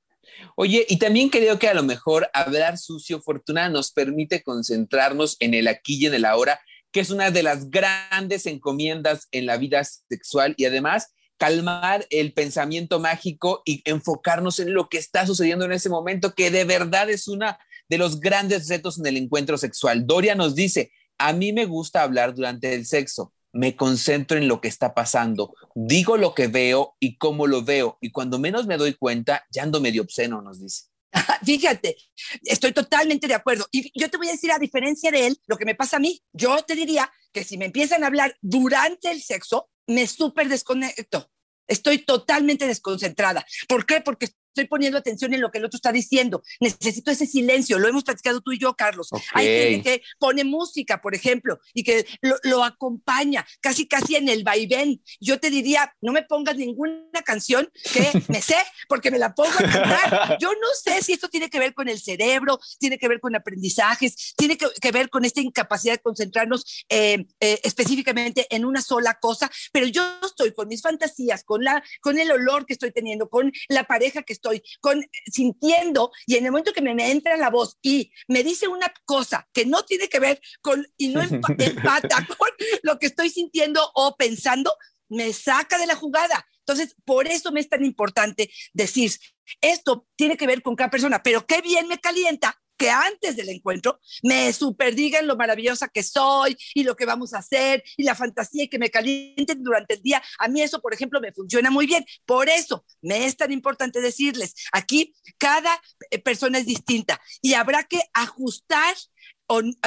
Oye, 0.56 0.86
y 0.88 0.98
también 0.98 1.28
creo 1.28 1.58
que 1.58 1.68
a 1.68 1.74
lo 1.74 1.82
mejor 1.82 2.30
hablar 2.32 2.78
sucio, 2.78 3.20
Fortuna, 3.20 3.68
nos 3.68 3.92
permite 3.92 4.42
concentrarnos 4.42 5.36
en 5.40 5.54
el 5.54 5.68
aquí 5.68 5.96
y 5.96 6.06
en 6.06 6.14
el 6.14 6.24
ahora, 6.24 6.60
que 6.90 7.00
es 7.00 7.10
una 7.10 7.30
de 7.30 7.42
las 7.42 7.70
grandes 7.70 8.46
encomiendas 8.46 9.28
en 9.30 9.46
la 9.46 9.56
vida 9.56 9.82
sexual 9.84 10.54
y 10.56 10.64
además 10.64 11.12
calmar 11.38 12.06
el 12.10 12.32
pensamiento 12.34 13.00
mágico 13.00 13.62
y 13.64 13.82
enfocarnos 13.84 14.60
en 14.60 14.74
lo 14.74 14.88
que 14.88 14.98
está 14.98 15.26
sucediendo 15.26 15.64
en 15.64 15.72
ese 15.72 15.88
momento, 15.88 16.34
que 16.34 16.52
de 16.52 16.64
verdad 16.64 17.10
es 17.10 17.26
una 17.26 17.58
de 17.88 17.98
los 17.98 18.20
grandes 18.20 18.68
retos 18.68 18.98
en 18.98 19.06
el 19.06 19.16
encuentro 19.16 19.58
sexual. 19.58 20.06
Doria 20.06 20.34
nos 20.34 20.54
dice, 20.54 20.92
a 21.26 21.32
mí 21.32 21.52
me 21.52 21.66
gusta 21.66 22.02
hablar 22.02 22.34
durante 22.34 22.74
el 22.74 22.86
sexo. 22.86 23.32
Me 23.52 23.76
concentro 23.76 24.38
en 24.38 24.48
lo 24.48 24.60
que 24.60 24.68
está 24.68 24.94
pasando, 24.94 25.54
digo 25.74 26.16
lo 26.16 26.34
que 26.34 26.48
veo 26.48 26.96
y 26.98 27.18
cómo 27.18 27.46
lo 27.46 27.62
veo, 27.62 27.98
y 28.00 28.10
cuando 28.10 28.38
menos 28.38 28.66
me 28.66 28.78
doy 28.78 28.94
cuenta, 28.94 29.44
ya 29.50 29.62
ando 29.62 29.78
medio 29.78 30.02
obsceno, 30.02 30.40
nos 30.40 30.60
dice. 30.60 30.84
Fíjate, 31.44 31.96
estoy 32.44 32.72
totalmente 32.72 33.28
de 33.28 33.34
acuerdo. 33.34 33.66
Y 33.70 33.92
yo 33.98 34.10
te 34.10 34.16
voy 34.16 34.28
a 34.28 34.32
decir, 34.32 34.50
a 34.52 34.58
diferencia 34.58 35.10
de 35.10 35.26
él, 35.26 35.40
lo 35.46 35.58
que 35.58 35.66
me 35.66 35.74
pasa 35.74 35.98
a 35.98 36.00
mí. 36.00 36.22
Yo 36.32 36.62
te 36.62 36.74
diría 36.74 37.12
que 37.30 37.44
si 37.44 37.58
me 37.58 37.66
empiezan 37.66 38.02
a 38.02 38.06
hablar 38.06 38.36
durante 38.40 39.10
el 39.10 39.22
sexo, 39.22 39.68
me 39.86 40.06
súper 40.06 40.48
desconecto. 40.48 41.30
Estoy 41.68 41.98
totalmente 41.98 42.66
desconcentrada. 42.66 43.44
¿Por 43.68 43.84
qué? 43.84 44.00
Porque 44.00 44.30
estoy 44.52 44.66
poniendo 44.66 44.98
atención 44.98 45.32
en 45.34 45.40
lo 45.40 45.50
que 45.50 45.58
el 45.58 45.64
otro 45.64 45.76
está 45.76 45.92
diciendo. 45.92 46.42
Necesito 46.60 47.10
ese 47.10 47.26
silencio. 47.26 47.78
Lo 47.78 47.88
hemos 47.88 48.04
platicado 48.04 48.40
tú 48.40 48.52
y 48.52 48.58
yo, 48.58 48.74
Carlos. 48.74 49.08
Hay 49.32 49.46
gente 49.46 49.82
que 49.82 50.02
pone 50.18 50.44
música, 50.44 51.00
por 51.00 51.14
ejemplo, 51.14 51.58
y 51.74 51.82
que 51.82 52.06
lo, 52.20 52.62
acompaña 52.62 53.44
casi, 53.60 53.86
casi 53.86 54.16
en 54.16 54.28
el 54.28 54.44
vaivén. 54.44 55.02
Yo 55.20 55.40
te 55.40 55.50
diría, 55.50 55.94
no 56.00 56.12
me 56.12 56.22
pongas 56.22 56.56
ninguna 56.56 57.22
canción 57.24 57.68
que 57.92 58.10
me 58.28 58.40
sé, 58.40 58.56
porque 58.88 59.10
me 59.10 59.18
la 59.18 59.34
pongo 59.34 59.50
a 59.50 59.62
cantar. 59.62 60.38
Yo 60.38 60.52
no 60.52 60.68
sé 60.82 61.02
si 61.02 61.12
esto 61.14 61.28
tiene 61.28 61.48
que 61.48 61.58
ver 61.58 61.74
con 61.74 61.88
el 61.88 61.98
cerebro, 61.98 62.60
tiene 62.78 62.98
que 62.98 63.08
ver 63.08 63.20
con 63.20 63.34
aprendizajes, 63.34 64.34
tiene 64.36 64.56
que, 64.56 64.92
ver 64.92 65.08
con 65.08 65.24
esta 65.24 65.40
incapacidad 65.40 65.94
de 65.94 66.02
concentrarnos 66.02 66.84
eh, 66.90 67.24
eh, 67.40 67.60
específicamente 67.64 68.46
en 68.50 68.64
una 68.66 68.82
sola 68.82 69.18
cosa, 69.18 69.50
pero 69.72 69.86
yo 69.86 70.04
estoy 70.22 70.52
con 70.52 70.68
mis 70.68 70.82
fantasías, 70.82 71.42
con, 71.44 71.64
la, 71.64 71.82
con 72.02 72.18
el 72.18 72.30
olor 72.30 72.66
que 72.66 72.74
estoy 72.74 72.92
teniendo, 72.92 73.30
con 73.30 73.50
la 73.68 73.84
pareja 73.84 74.22
que 74.22 74.34
estoy 74.34 74.41
con, 74.80 75.04
sintiendo 75.26 76.10
y 76.26 76.36
en 76.36 76.44
el 76.44 76.50
momento 76.50 76.72
que 76.72 76.82
me, 76.82 76.94
me 76.94 77.10
entra 77.10 77.36
la 77.36 77.50
voz 77.50 77.78
y 77.82 78.12
me 78.28 78.42
dice 78.42 78.68
una 78.68 78.92
cosa 79.04 79.48
que 79.52 79.66
no 79.66 79.84
tiene 79.84 80.08
que 80.08 80.20
ver 80.20 80.40
con 80.60 80.86
y 80.96 81.08
no 81.08 81.22
empata 81.58 82.26
con 82.26 82.48
lo 82.82 82.98
que 82.98 83.06
estoy 83.06 83.30
sintiendo 83.30 83.90
o 83.94 84.16
pensando, 84.16 84.72
me 85.08 85.32
saca 85.32 85.78
de 85.78 85.86
la 85.86 85.96
jugada. 85.96 86.46
Entonces, 86.60 86.94
por 87.04 87.26
eso 87.26 87.50
me 87.50 87.60
es 87.60 87.68
tan 87.68 87.84
importante 87.84 88.50
decir, 88.72 89.12
esto 89.60 90.06
tiene 90.16 90.36
que 90.36 90.46
ver 90.46 90.62
con 90.62 90.76
cada 90.76 90.90
persona, 90.90 91.22
pero 91.22 91.46
qué 91.46 91.60
bien 91.60 91.88
me 91.88 91.98
calienta 91.98 92.61
que 92.76 92.90
antes 92.90 93.36
del 93.36 93.48
encuentro 93.48 94.00
me 94.22 94.52
superdigan 94.52 95.26
lo 95.26 95.36
maravillosa 95.36 95.88
que 95.88 96.02
soy 96.02 96.56
y 96.74 96.84
lo 96.84 96.96
que 96.96 97.06
vamos 97.06 97.34
a 97.34 97.38
hacer 97.38 97.82
y 97.96 98.04
la 98.04 98.14
fantasía 98.14 98.64
y 98.64 98.68
que 98.68 98.78
me 98.78 98.90
calienten 98.90 99.62
durante 99.62 99.94
el 99.94 100.02
día. 100.02 100.22
A 100.38 100.48
mí 100.48 100.62
eso, 100.62 100.80
por 100.80 100.94
ejemplo, 100.94 101.20
me 101.20 101.32
funciona 101.32 101.70
muy 101.70 101.86
bien. 101.86 102.04
Por 102.26 102.48
eso 102.48 102.84
me 103.00 103.26
es 103.26 103.36
tan 103.36 103.52
importante 103.52 104.00
decirles, 104.00 104.54
aquí 104.72 105.14
cada 105.38 105.80
eh, 106.10 106.18
persona 106.18 106.58
es 106.58 106.66
distinta 106.66 107.20
y 107.40 107.54
habrá 107.54 107.84
que 107.84 108.00
ajustar 108.12 108.94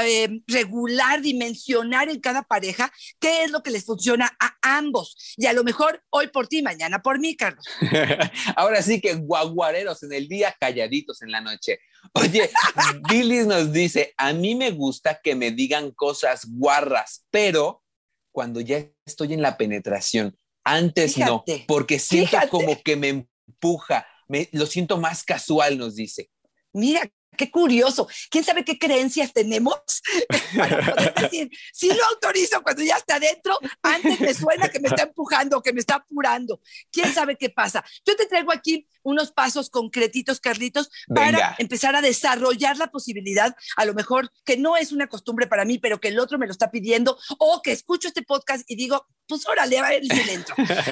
eh, 0.02 0.42
regular, 0.48 1.22
dimensionar 1.22 2.10
en 2.10 2.20
cada 2.20 2.44
pareja 2.44 2.92
qué 3.20 3.44
es 3.44 3.52
lo 3.52 3.64
que 3.64 3.72
les 3.72 3.86
funciona 3.86 4.36
a 4.40 4.56
ambos. 4.78 5.36
Y 5.38 5.46
a 5.48 5.54
lo 5.54 5.64
mejor 5.64 6.04
hoy 6.10 6.28
por 6.28 6.48
ti, 6.48 6.62
mañana 6.62 7.02
por 7.02 7.20
mí, 7.20 7.36
Carlos. 7.36 7.66
Ahora 8.56 8.82
sí 8.82 9.02
que 9.02 9.16
guaguareros 9.16 10.04
en 10.04 10.14
el 10.14 10.28
día, 10.28 10.56
calladitos 10.60 11.22
en 11.22 11.32
la 11.32 11.42
noche. 11.42 11.80
Oye, 12.14 12.50
Billy 13.10 13.46
nos 13.46 13.72
dice, 13.72 14.14
a 14.18 14.34
mí 14.34 14.56
me 14.56 14.72
gusta 14.72 15.20
que 15.24 15.36
me 15.36 15.52
digan 15.52 15.92
cosas 15.92 16.46
guarras, 16.48 17.26
pero 17.32 17.84
cuando 18.32 18.62
ya 18.62 18.86
estoy 19.06 19.34
en 19.34 19.42
la 19.42 19.58
penetración, 19.58 20.38
antes 20.64 21.18
no, 21.18 21.44
porque 21.68 22.00
siento 22.00 22.38
como 22.50 22.82
que 22.82 22.96
me 22.96 23.10
empuja, 23.48 24.08
me, 24.28 24.50
lo 24.52 24.66
siento 24.66 24.98
más 24.98 25.24
casual, 25.24 25.78
nos 25.78 25.96
dice. 25.96 26.30
Mira, 26.74 27.10
Qué 27.36 27.52
curioso. 27.52 28.08
¿Quién 28.30 28.44
sabe 28.44 28.64
qué 28.64 28.78
creencias 28.78 29.34
tenemos 29.34 29.76
para 30.58 30.94
poder 30.94 31.14
decir, 31.22 31.50
sí 31.74 31.90
lo 31.90 32.06
autorizo 32.06 32.62
cuando 32.62 32.84
ya 32.84 32.98
está 32.98 33.16
adentro, 33.16 33.58
antes 33.82 34.20
me 34.20 34.34
suena 34.34 34.70
que 34.70 34.80
me 34.80 34.88
está 34.88 35.04
empujando, 35.04 35.62
que 35.62 35.74
me 35.74 35.80
está 35.80 35.96
apurando. 35.96 36.62
¿Quién 36.92 37.14
sabe 37.14 37.38
qué 37.38 37.50
pasa? 37.50 37.84
Yo 38.06 38.16
te 38.16 38.26
traigo 38.26 38.52
aquí 38.52 38.88
unos 39.04 39.32
pasos 39.32 39.70
concretitos, 39.70 40.40
Carlitos, 40.40 40.90
para 41.14 41.56
empezar 41.60 41.96
a 41.96 42.02
desarrollar 42.02 42.78
la 42.78 42.88
posibilidad, 42.88 43.56
a 43.78 43.86
lo 43.86 43.94
mejor 43.94 44.32
que 44.44 44.58
no 44.58 44.78
es 44.78 44.92
una 44.92 45.08
costumbre 45.08 45.48
para 45.48 45.64
mí, 45.64 45.78
pero 45.78 46.00
que 46.00 46.08
el 46.08 46.20
otro 46.20 46.40
me 46.40 46.48
lo 46.48 46.52
está 46.52 46.72
pidiendo, 46.72 47.18
o 47.38 47.62
que 47.62 47.72
escucho 47.72 48.08
este 48.08 48.24
podcast 48.24 48.64
y 48.68 48.76
digo, 48.76 49.06
pues 49.28 49.48
órale, 49.48 49.78
a 49.80 49.90
ver 49.90 50.04
si. 50.04 50.44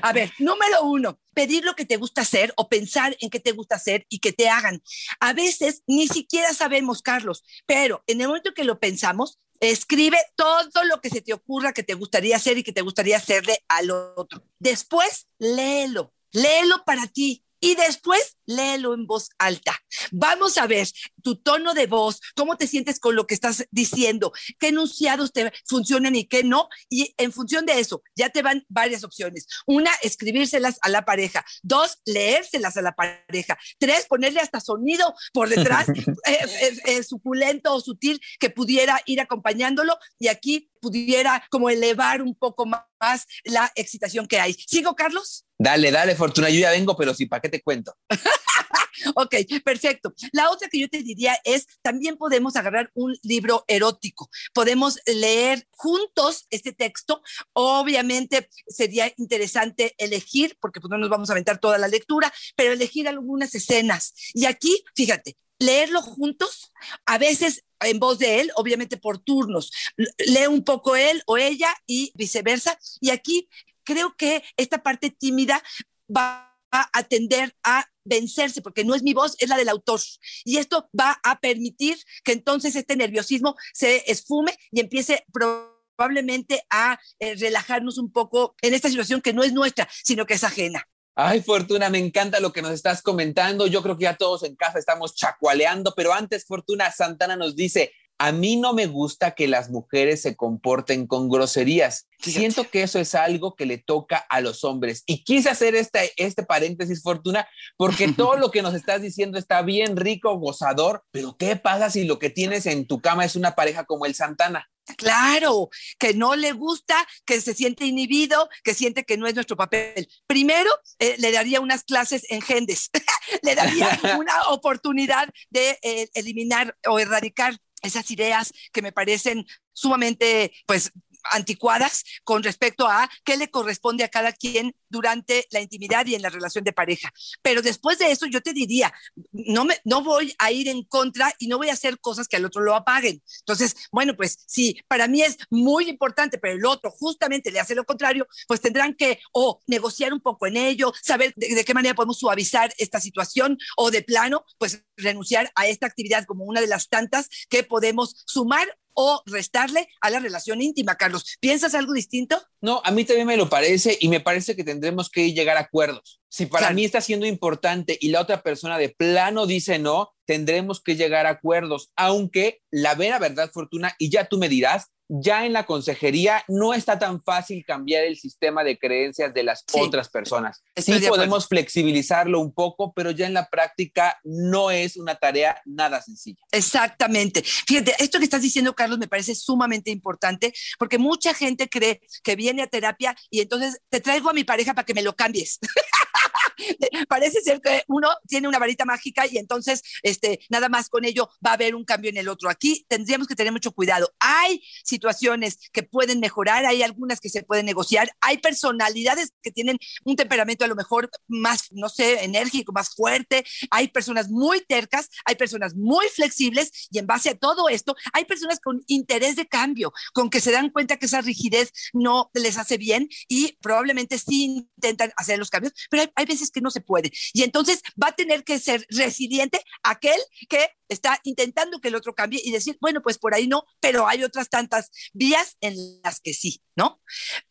A 0.02 0.13
ver, 0.13 0.32
número 0.40 0.84
uno, 0.84 1.20
pedir 1.34 1.63
lo 1.63 1.75
que 1.75 1.86
te 1.86 1.98
gusta 1.98 2.22
hacer 2.22 2.54
o 2.58 2.70
pensar 2.70 3.16
en 3.20 3.30
qué 3.30 3.40
te 3.40 3.52
gusta 3.52 3.75
hacer 3.75 4.06
y 4.10 4.20
que 4.20 4.34
te 4.34 4.50
hagan. 4.50 4.82
A 5.20 5.34
veces 5.34 5.84
ni 5.88 6.08
siquiera 6.08 6.54
sabemos, 6.54 7.02
Carlos, 7.02 7.44
pero 7.66 8.04
en 8.08 8.22
el 8.22 8.28
momento 8.28 8.54
que 8.54 8.63
lo 8.63 8.80
pensamos, 8.80 9.40
Escribe 9.60 10.18
todo 10.36 10.84
lo 10.84 11.00
que 11.00 11.10
se 11.10 11.22
te 11.22 11.32
ocurra 11.32 11.72
que 11.72 11.84
te 11.84 11.94
gustaría 11.94 12.36
hacer 12.36 12.58
y 12.58 12.63
que 12.63 12.74
te 12.74 12.82
gustaría 12.82 13.16
hacerle 13.16 13.60
al 13.70 13.92
otro. 13.92 14.44
Después, 14.60 15.30
léelo. 15.40 16.13
Léelo 16.34 16.84
para 16.84 17.08
ti 17.08 17.46
y 17.62 17.75
después 17.75 18.36
léelo 18.45 18.93
en 18.93 19.05
voz 19.05 19.29
alta. 19.38 19.77
Vamos 20.12 20.57
a 20.57 20.67
ver 20.67 20.88
tu 21.21 21.35
tono 21.35 21.73
de 21.73 21.88
voz, 21.88 22.19
cómo 22.35 22.57
te 22.57 22.67
sientes 22.67 23.00
con 23.00 23.15
lo 23.15 23.27
que 23.27 23.33
estás 23.33 23.65
diciendo, 23.71 24.33
qué 24.59 24.69
enunciados 24.69 25.31
te 25.31 25.51
funcionan 25.65 26.15
y 26.15 26.25
qué 26.25 26.43
no. 26.43 26.67
Y 26.89 27.13
en 27.17 27.31
función 27.31 27.65
de 27.65 27.79
eso, 27.79 28.03
ya 28.15 28.29
te 28.29 28.41
van 28.41 28.65
varias 28.69 29.03
opciones. 29.03 29.47
Una, 29.65 29.91
escribírselas 30.01 30.77
a 30.81 30.89
la 30.89 31.05
pareja. 31.05 31.45
Dos, 31.62 32.00
leérselas 32.05 32.77
a 32.77 32.81
la 32.81 32.93
pareja. 32.93 33.57
Tres, 33.79 34.05
ponerle 34.07 34.39
hasta 34.39 34.59
sonido 34.59 35.13
por 35.33 35.50
detrás, 35.50 35.89
eh, 35.89 36.05
eh, 36.25 36.77
eh, 36.85 37.03
suculento 37.03 37.73
o 37.73 37.81
sutil, 37.81 38.21
que 38.39 38.50
pudiera 38.50 39.01
ir 39.05 39.21
acompañándolo. 39.21 39.97
Y 40.19 40.27
aquí 40.27 40.69
pudiera 40.81 41.45
como 41.50 41.69
elevar 41.69 42.21
un 42.21 42.35
poco 42.35 42.65
más 42.65 43.25
la 43.45 43.71
excitación 43.75 44.27
que 44.27 44.39
hay. 44.39 44.53
¿Sigo, 44.53 44.95
Carlos? 44.95 45.45
Dale, 45.57 45.91
dale, 45.91 46.15
Fortuna, 46.15 46.50
yo 46.50 46.59
ya 46.59 46.71
vengo, 46.71 46.97
pero 46.97 47.13
sí, 47.13 47.25
¿para 47.25 47.41
qué 47.41 47.50
te 47.50 47.62
cuento? 47.62 47.95
ok, 49.16 49.36
perfecto. 49.63 50.13
La 50.32 50.50
otra 50.50 50.70
que 50.70 50.80
yo 50.80 50.90
te 50.90 51.04
diría 51.04 51.38
es, 51.44 51.68
también 51.82 52.18
podemos 52.18 52.56
agarrar 52.56 52.92
un 52.94 53.16
libro 53.24 53.66
erótico, 53.68 54.30
podemos 54.54 55.00
leer 55.06 55.68
juntos 55.72 56.48
este 56.50 56.74
texto. 56.74 57.22
Obviamente 57.54 58.50
sería 58.68 59.12
interesante 59.18 59.96
elegir, 59.98 60.58
porque 60.60 60.80
pues 60.80 60.90
no 60.90 60.98
nos 60.98 61.10
vamos 61.10 61.30
a 61.30 61.34
aventar 61.34 61.60
toda 61.60 61.78
la 61.78 61.88
lectura, 61.88 62.34
pero 62.56 62.74
elegir 62.74 63.08
algunas 63.08 63.54
escenas. 63.56 64.13
Y 64.34 64.46
aquí, 64.46 64.84
fíjate, 64.96 65.38
leerlo 65.60 66.02
juntos, 66.02 66.72
a 67.06 67.18
veces 67.18 67.63
en 67.80 68.00
voz 68.00 68.20
de 68.20 68.42
él, 68.42 68.52
obviamente 68.56 68.98
por 68.98 69.20
turnos. 69.20 69.72
Lee 69.98 70.48
un 70.48 70.63
poco 70.63 70.96
él 70.96 71.22
o 71.25 71.38
ella 71.38 71.74
y 71.86 72.12
viceversa. 72.16 72.78
Y 73.00 73.10
aquí 73.10 73.50
creo 73.84 74.16
que 74.16 74.44
esta 74.58 74.84
parte 74.84 75.10
tímida 75.10 75.62
va 76.10 76.50
a 76.72 77.04
tender 77.04 77.56
a 77.63 77.88
vencerse, 78.05 78.62
porque 78.62 78.83
no 78.83 78.95
es 78.95 79.03
mi 79.03 79.13
voz, 79.13 79.36
es 79.39 79.50
la 79.50 79.57
del 79.57 79.69
autor. 79.69 80.00
Y 80.43 80.57
esto 80.57 80.89
va 80.98 81.19
a 81.24 81.39
permitir 81.39 81.98
que 82.24 82.33
entonces 82.33 82.75
este 82.75 82.95
nerviosismo 82.95 83.55
se 83.74 84.10
esfume 84.12 84.57
y 84.72 84.79
empiece 84.79 85.25
probablemente 85.31 86.63
a 86.69 87.00
eh, 87.19 87.36
relajarnos 87.36 87.98
un 87.98 88.12
poco 88.12 88.55
en 88.62 88.74
esta 88.74 88.89
situación 88.89 89.22
que 89.22 89.33
no 89.33 89.43
es 89.43 89.53
nuestra, 89.53 89.88
sino 90.03 90.25
que 90.25 90.36
es 90.36 90.43
ajena. 90.43 90.88
Ay, 91.15 91.43
Fortuna, 91.43 91.91
me 91.91 92.00
encanta 92.00 92.39
lo 92.39 92.51
que 92.51 92.63
nos 92.63 92.72
estás 92.72 93.03
comentando. 93.03 93.67
Yo 93.67 93.83
creo 93.83 93.95
que 93.95 94.05
ya 94.05 94.17
todos 94.17 94.41
en 94.43 94.55
casa 94.55 94.79
estamos 94.79 95.13
chacualeando, 95.13 95.93
pero 95.95 96.12
antes, 96.12 96.45
Fortuna 96.45 96.91
Santana 96.91 97.36
nos 97.36 97.55
dice, 97.55 97.91
a 98.17 98.32
mí 98.32 98.55
no 98.55 98.74
me 98.74 98.88
gusta 98.88 99.32
que 99.32 99.48
las 99.48 99.70
mujeres 99.70 100.22
se 100.22 100.36
comporten 100.36 101.08
con 101.08 101.29
groserías. 101.29 102.08
Siento 102.20 102.70
que 102.70 102.84
eso 102.84 103.00
es 103.00 103.15
algo 103.15 103.55
que 103.55 103.65
le 103.65 103.77
toca 103.77 104.25
a 104.29 104.39
los 104.39 104.63
hombres. 104.63 105.03
Y 105.05 105.24
quise 105.24 105.50
hacer 105.50 105.75
este, 105.75 106.12
este 106.17 106.43
paréntesis, 106.43 107.01
Fortuna, 107.01 107.48
porque 107.77 108.08
todo 108.17 108.38
lo 108.38 108.51
que 108.51 108.62
nos 108.62 108.75
estás 108.75 109.01
diciendo 109.01 109.38
está 109.38 109.62
bien 109.62 109.98
rico, 109.98 110.38
gozador, 110.38 111.03
pero 111.12 111.36
¿qué 111.38 111.55
pasa 111.55 111.89
si 111.89 112.05
lo 112.05 112.20
que 112.20 112.29
tienes 112.29 112.65
en 112.65 112.88
tu 112.88 113.01
cama 113.01 113.25
es 113.25 113.36
una 113.36 113.55
pareja 113.55 113.86
como 113.86 114.05
el 114.05 114.15
Santana? 114.15 114.70
Claro, 114.98 115.70
que 115.98 116.13
no 116.13 116.36
le 116.36 116.51
gusta, 116.51 116.96
que 117.25 117.39
se 117.39 117.53
siente 117.53 117.86
inhibido, 117.86 118.50
que 118.63 118.74
siente 118.74 119.05
que 119.05 119.17
no 119.17 119.27
es 119.27 119.36
nuestro 119.36 119.55
papel. 119.55 120.10
Primero, 120.27 120.70
eh, 121.00 121.15
le 121.20 121.32
daría 121.32 121.62
unas 121.62 121.84
clases 121.84 122.25
en 122.29 122.41
Gendes, 122.41 122.89
le 123.43 123.55
daría 123.55 123.88
una 124.20 124.50
oportunidad 124.50 125.29
de 125.50 125.79
eh, 125.82 126.10
eliminar 126.13 126.75
o 126.88 127.00
erradicar 127.00 127.58
esas 127.84 128.10
ideas 128.12 128.54
que 128.72 128.82
me 128.82 128.92
parecen 128.92 129.46
sumamente, 129.74 130.52
pues, 130.66 130.92
anticuadas 131.32 132.03
con 132.24 132.44
respecto 132.44 132.88
a 132.88 133.10
qué 133.24 133.38
le 133.38 133.50
corresponde 133.50 134.03
a 134.03 134.10
cada 134.10 134.32
quien 134.32 134.75
durante 134.89 135.48
la 135.51 135.62
intimidad 135.62 136.06
y 136.06 136.15
en 136.15 136.22
la 136.22 136.30
relación 136.30 136.63
de 136.63 136.74
pareja. 136.74 137.12
Pero 137.42 137.62
después 137.62 137.98
de 137.98 138.12
eso 138.12 138.25
yo 138.27 138.42
te 138.42 138.53
diría, 138.53 138.94
no, 139.32 139.65
me, 139.65 139.77
no 139.84 140.03
voy 140.03 140.34
a 140.38 140.51
ir 140.51 140.68
en 140.68 140.84
contra 140.84 141.34
y 141.39 141.48
no 141.48 141.58
voy 141.58 141.70
a 141.70 141.74
hacer 141.74 142.00
cosas 142.00 142.27
que 142.27 142.38
al 142.38 142.46
otro 142.46 142.62
lo 142.62 142.75
apaguen. 142.75 143.22
Entonces, 143.39 143.75
bueno, 143.92 144.15
pues 144.15 144.44
si 144.46 144.80
para 144.88 145.08
mí 145.08 145.22
es 145.22 145.38
muy 145.50 145.89
importante, 145.89 146.38
pero 146.38 146.56
el 146.56 146.65
otro 146.65 146.92
justamente 146.92 147.51
le 147.51 147.60
hace 147.60 147.75
lo 147.75 147.86
contrario, 147.86 148.27
pues 148.48 148.62
tendrán 148.62 148.94
que 148.94 149.20
o 149.32 149.62
negociar 149.68 150.13
un 150.13 150.22
poco 150.22 150.48
en 150.48 150.58
ello, 150.58 150.94
saber 151.01 151.34
de 151.36 151.65
qué 151.65 151.74
manera 151.74 151.96
podemos 151.96 152.20
suavizar 152.20 152.74
esta 152.77 153.00
situación 153.00 153.58
o 153.77 153.92
de 153.92 154.01
plano, 154.03 154.46
pues 154.58 154.84
renunciar 154.98 155.51
a 155.56 155.68
esta 155.68 155.88
actividad 155.88 156.25
como 156.25 156.46
una 156.46 156.62
de 156.62 156.68
las 156.68 156.89
tantas 156.89 157.30
que 157.50 157.63
podemos 157.63 158.24
sumar 158.25 158.68
o 158.93 159.21
restarle 159.25 159.88
a 160.01 160.09
la 160.09 160.19
relación 160.19 160.62
íntima, 160.62 160.95
Carlos. 160.95 161.38
¿Piensas 161.39 161.75
algo 161.75 161.93
distinto? 161.93 162.41
No, 162.62 162.81
a 162.83 162.91
mí 162.91 163.03
también 163.05 163.27
me 163.27 163.38
lo 163.38 163.50
parece 163.50 163.97
y 164.00 164.07
me 164.09 164.19
parece 164.19 164.55
que 164.55 164.63
tendremos 164.63 165.09
que 165.09 165.33
llegar 165.33 165.57
a 165.57 165.62
acuerdos. 165.62 166.21
Si 166.29 166.45
para 166.45 166.62
Claro. 166.67 166.75
mí 166.75 166.85
está 166.85 167.01
siendo 167.01 167.25
importante 167.25 167.97
y 168.00 168.09
la 168.09 168.21
otra 168.21 168.41
persona 168.41 168.77
de 168.77 168.89
plano 168.89 169.45
dice 169.45 169.79
no, 169.79 170.13
tendremos 170.25 170.81
que 170.81 170.95
llegar 170.95 171.25
a 171.25 171.31
acuerdos, 171.31 171.91
aunque 171.95 172.62
la 172.71 172.95
vera 172.95 173.19
verdad, 173.19 173.51
Fortuna, 173.53 173.93
y 174.00 174.09
ya 174.09 174.25
tú 174.25 174.38
me 174.38 174.50
dirás, 174.50 174.88
ya 175.10 175.45
en 175.45 175.53
la 175.53 175.65
consejería 175.65 176.43
no 176.48 176.74
está 176.74 176.98
tan 176.98 177.22
fácil 177.22 177.63
cambiar 177.65 178.03
el 178.03 178.17
sistema 178.17 178.63
de 178.63 178.77
creencias 178.77 179.33
de 179.33 179.43
las 179.43 179.63
Sí. 179.67 179.79
otras 179.79 180.10
personas. 180.10 180.63
Sí 180.75 181.00
podemos 181.07 181.48
flexibilizarlo 181.48 182.39
un 182.39 182.53
poco, 182.53 182.93
pero 182.93 183.12
ya 183.12 183.27
en 183.27 183.33
la 183.33 183.50
práctica 183.50 184.19
no 184.24 184.72
es 184.72 184.98
una 184.98 185.15
tarea 185.15 185.62
nada 185.65 186.01
sencilla. 186.01 186.41
Exactamente. 186.51 187.43
Fíjate, 187.43 187.95
esto 188.00 188.17
que 188.17 188.25
estás 188.25 188.41
diciendo, 188.41 188.74
Carlos, 188.75 189.00
me 189.00 189.07
parece 189.07 189.36
sumamente 189.36 189.91
importante 189.91 190.53
porque 190.79 190.98
mucha 190.98 191.33
gente 191.33 191.69
cree 191.69 192.01
que 192.24 192.36
viene 192.36 192.63
a 192.63 192.67
terapia 192.67 193.15
y 193.29 193.41
entonces 193.41 193.79
te 193.89 194.01
traigo 194.01 194.29
a 194.29 194.33
mi 194.33 194.43
pareja 194.43 194.74
para 194.74 194.86
que 194.86 194.93
me 194.93 195.03
lo 195.03 195.15
cambies. 195.15 195.60
Parece 197.10 197.41
ser 197.41 197.62
que 197.62 197.83
uno 197.88 198.10
tiene 198.27 198.48
una 198.48 198.60
varita 198.60 198.86
mágica 198.86 199.25
y 199.27 199.38
entonces 199.38 199.81
este, 200.01 200.39
nada 200.50 200.69
más 200.69 200.89
con 200.89 201.05
ello 201.05 201.29
va 201.45 201.51
a 201.51 201.53
haber 201.53 201.75
un 201.75 201.86
cambio 201.86 202.10
en 202.10 202.17
el 202.17 202.27
otro. 202.27 202.50
Aquí 202.50 202.86
tendríamos 202.88 203.27
que 203.27 203.36
tener 203.36 203.51
mucho 203.51 203.72
cuidado. 203.72 204.12
Hay 204.19 204.63
situaciones 204.83 205.57
que 205.72 205.83
pueden 205.83 206.19
mejorar, 206.19 206.65
hay 206.65 206.83
algunas 206.83 207.19
que 207.19 207.29
se 207.29 207.43
pueden 207.43 207.65
negociar, 207.65 208.12
hay 208.22 208.38
personalidades 208.38 209.33
que 209.41 209.51
tienen 209.51 209.77
un 210.05 210.15
temperamento 210.15 210.65
a 210.65 210.67
lo 210.67 210.75
mejor 210.75 211.10
más, 211.27 211.72
no 211.72 211.89
sé, 211.89 212.24
enérgico, 212.24 212.72
más 212.72 212.89
fuerte, 212.95 213.45
hay 213.72 213.88
personas 213.89 214.29
muy 214.29 214.62
tercas, 214.62 215.10
hay 215.25 215.36
personas 215.36 215.75
muy 215.75 216.07
flexibles 216.07 216.88
y 216.91 217.00
en 217.00 217.07
base 217.07 217.31
a 217.31 217.38
todo 217.38 217.69
esto, 217.69 217.95
hay 218.13 218.25
personas 218.25 218.60
con 218.60 218.83
interés 218.88 219.36
de 219.36 219.48
cambio, 219.48 219.93
con 220.13 220.29
que 220.29 220.41
se 220.41 220.51
dan 220.51 220.69
cuenta 220.69 220.98
que 220.98 221.05
esa 221.05 221.22
rigidez 221.22 221.72
no 221.93 222.29
les 222.33 222.57
hace 222.57 222.77
bien 222.77 223.10
y 223.27 223.57
probablemente 223.62 224.17
sí 224.17 224.65
intentan 224.75 225.12
hacer 225.17 225.39
los 225.39 225.50
cambios, 225.50 225.74
pero 225.89 226.03
hay, 226.03 226.10
hay 226.15 226.25
veces 226.25 226.42
que 226.51 226.62
no 226.62 226.71
se 226.71 226.81
puede. 226.81 227.12
Y 227.33 227.43
entonces 227.43 227.81
va 228.01 228.07
a 228.09 228.15
tener 228.15 228.43
que 228.43 228.59
ser 228.59 228.85
resiliente 228.89 229.59
aquel 229.83 230.19
que 230.50 230.69
está 230.89 231.19
intentando 231.23 231.79
que 231.79 231.88
el 231.88 231.95
otro 231.95 232.13
cambie 232.13 232.41
y 232.43 232.51
decir, 232.51 232.77
bueno, 232.79 233.01
pues 233.01 233.17
por 233.17 233.34
ahí 233.34 233.47
no, 233.47 233.65
pero 233.79 234.08
hay 234.08 234.23
otras 234.23 234.49
tantas 234.49 234.91
vías 235.13 235.58
en 235.62 235.75
las 236.03 236.19
que 236.19 236.34
sí, 236.34 236.62
¿no? 236.75 237.01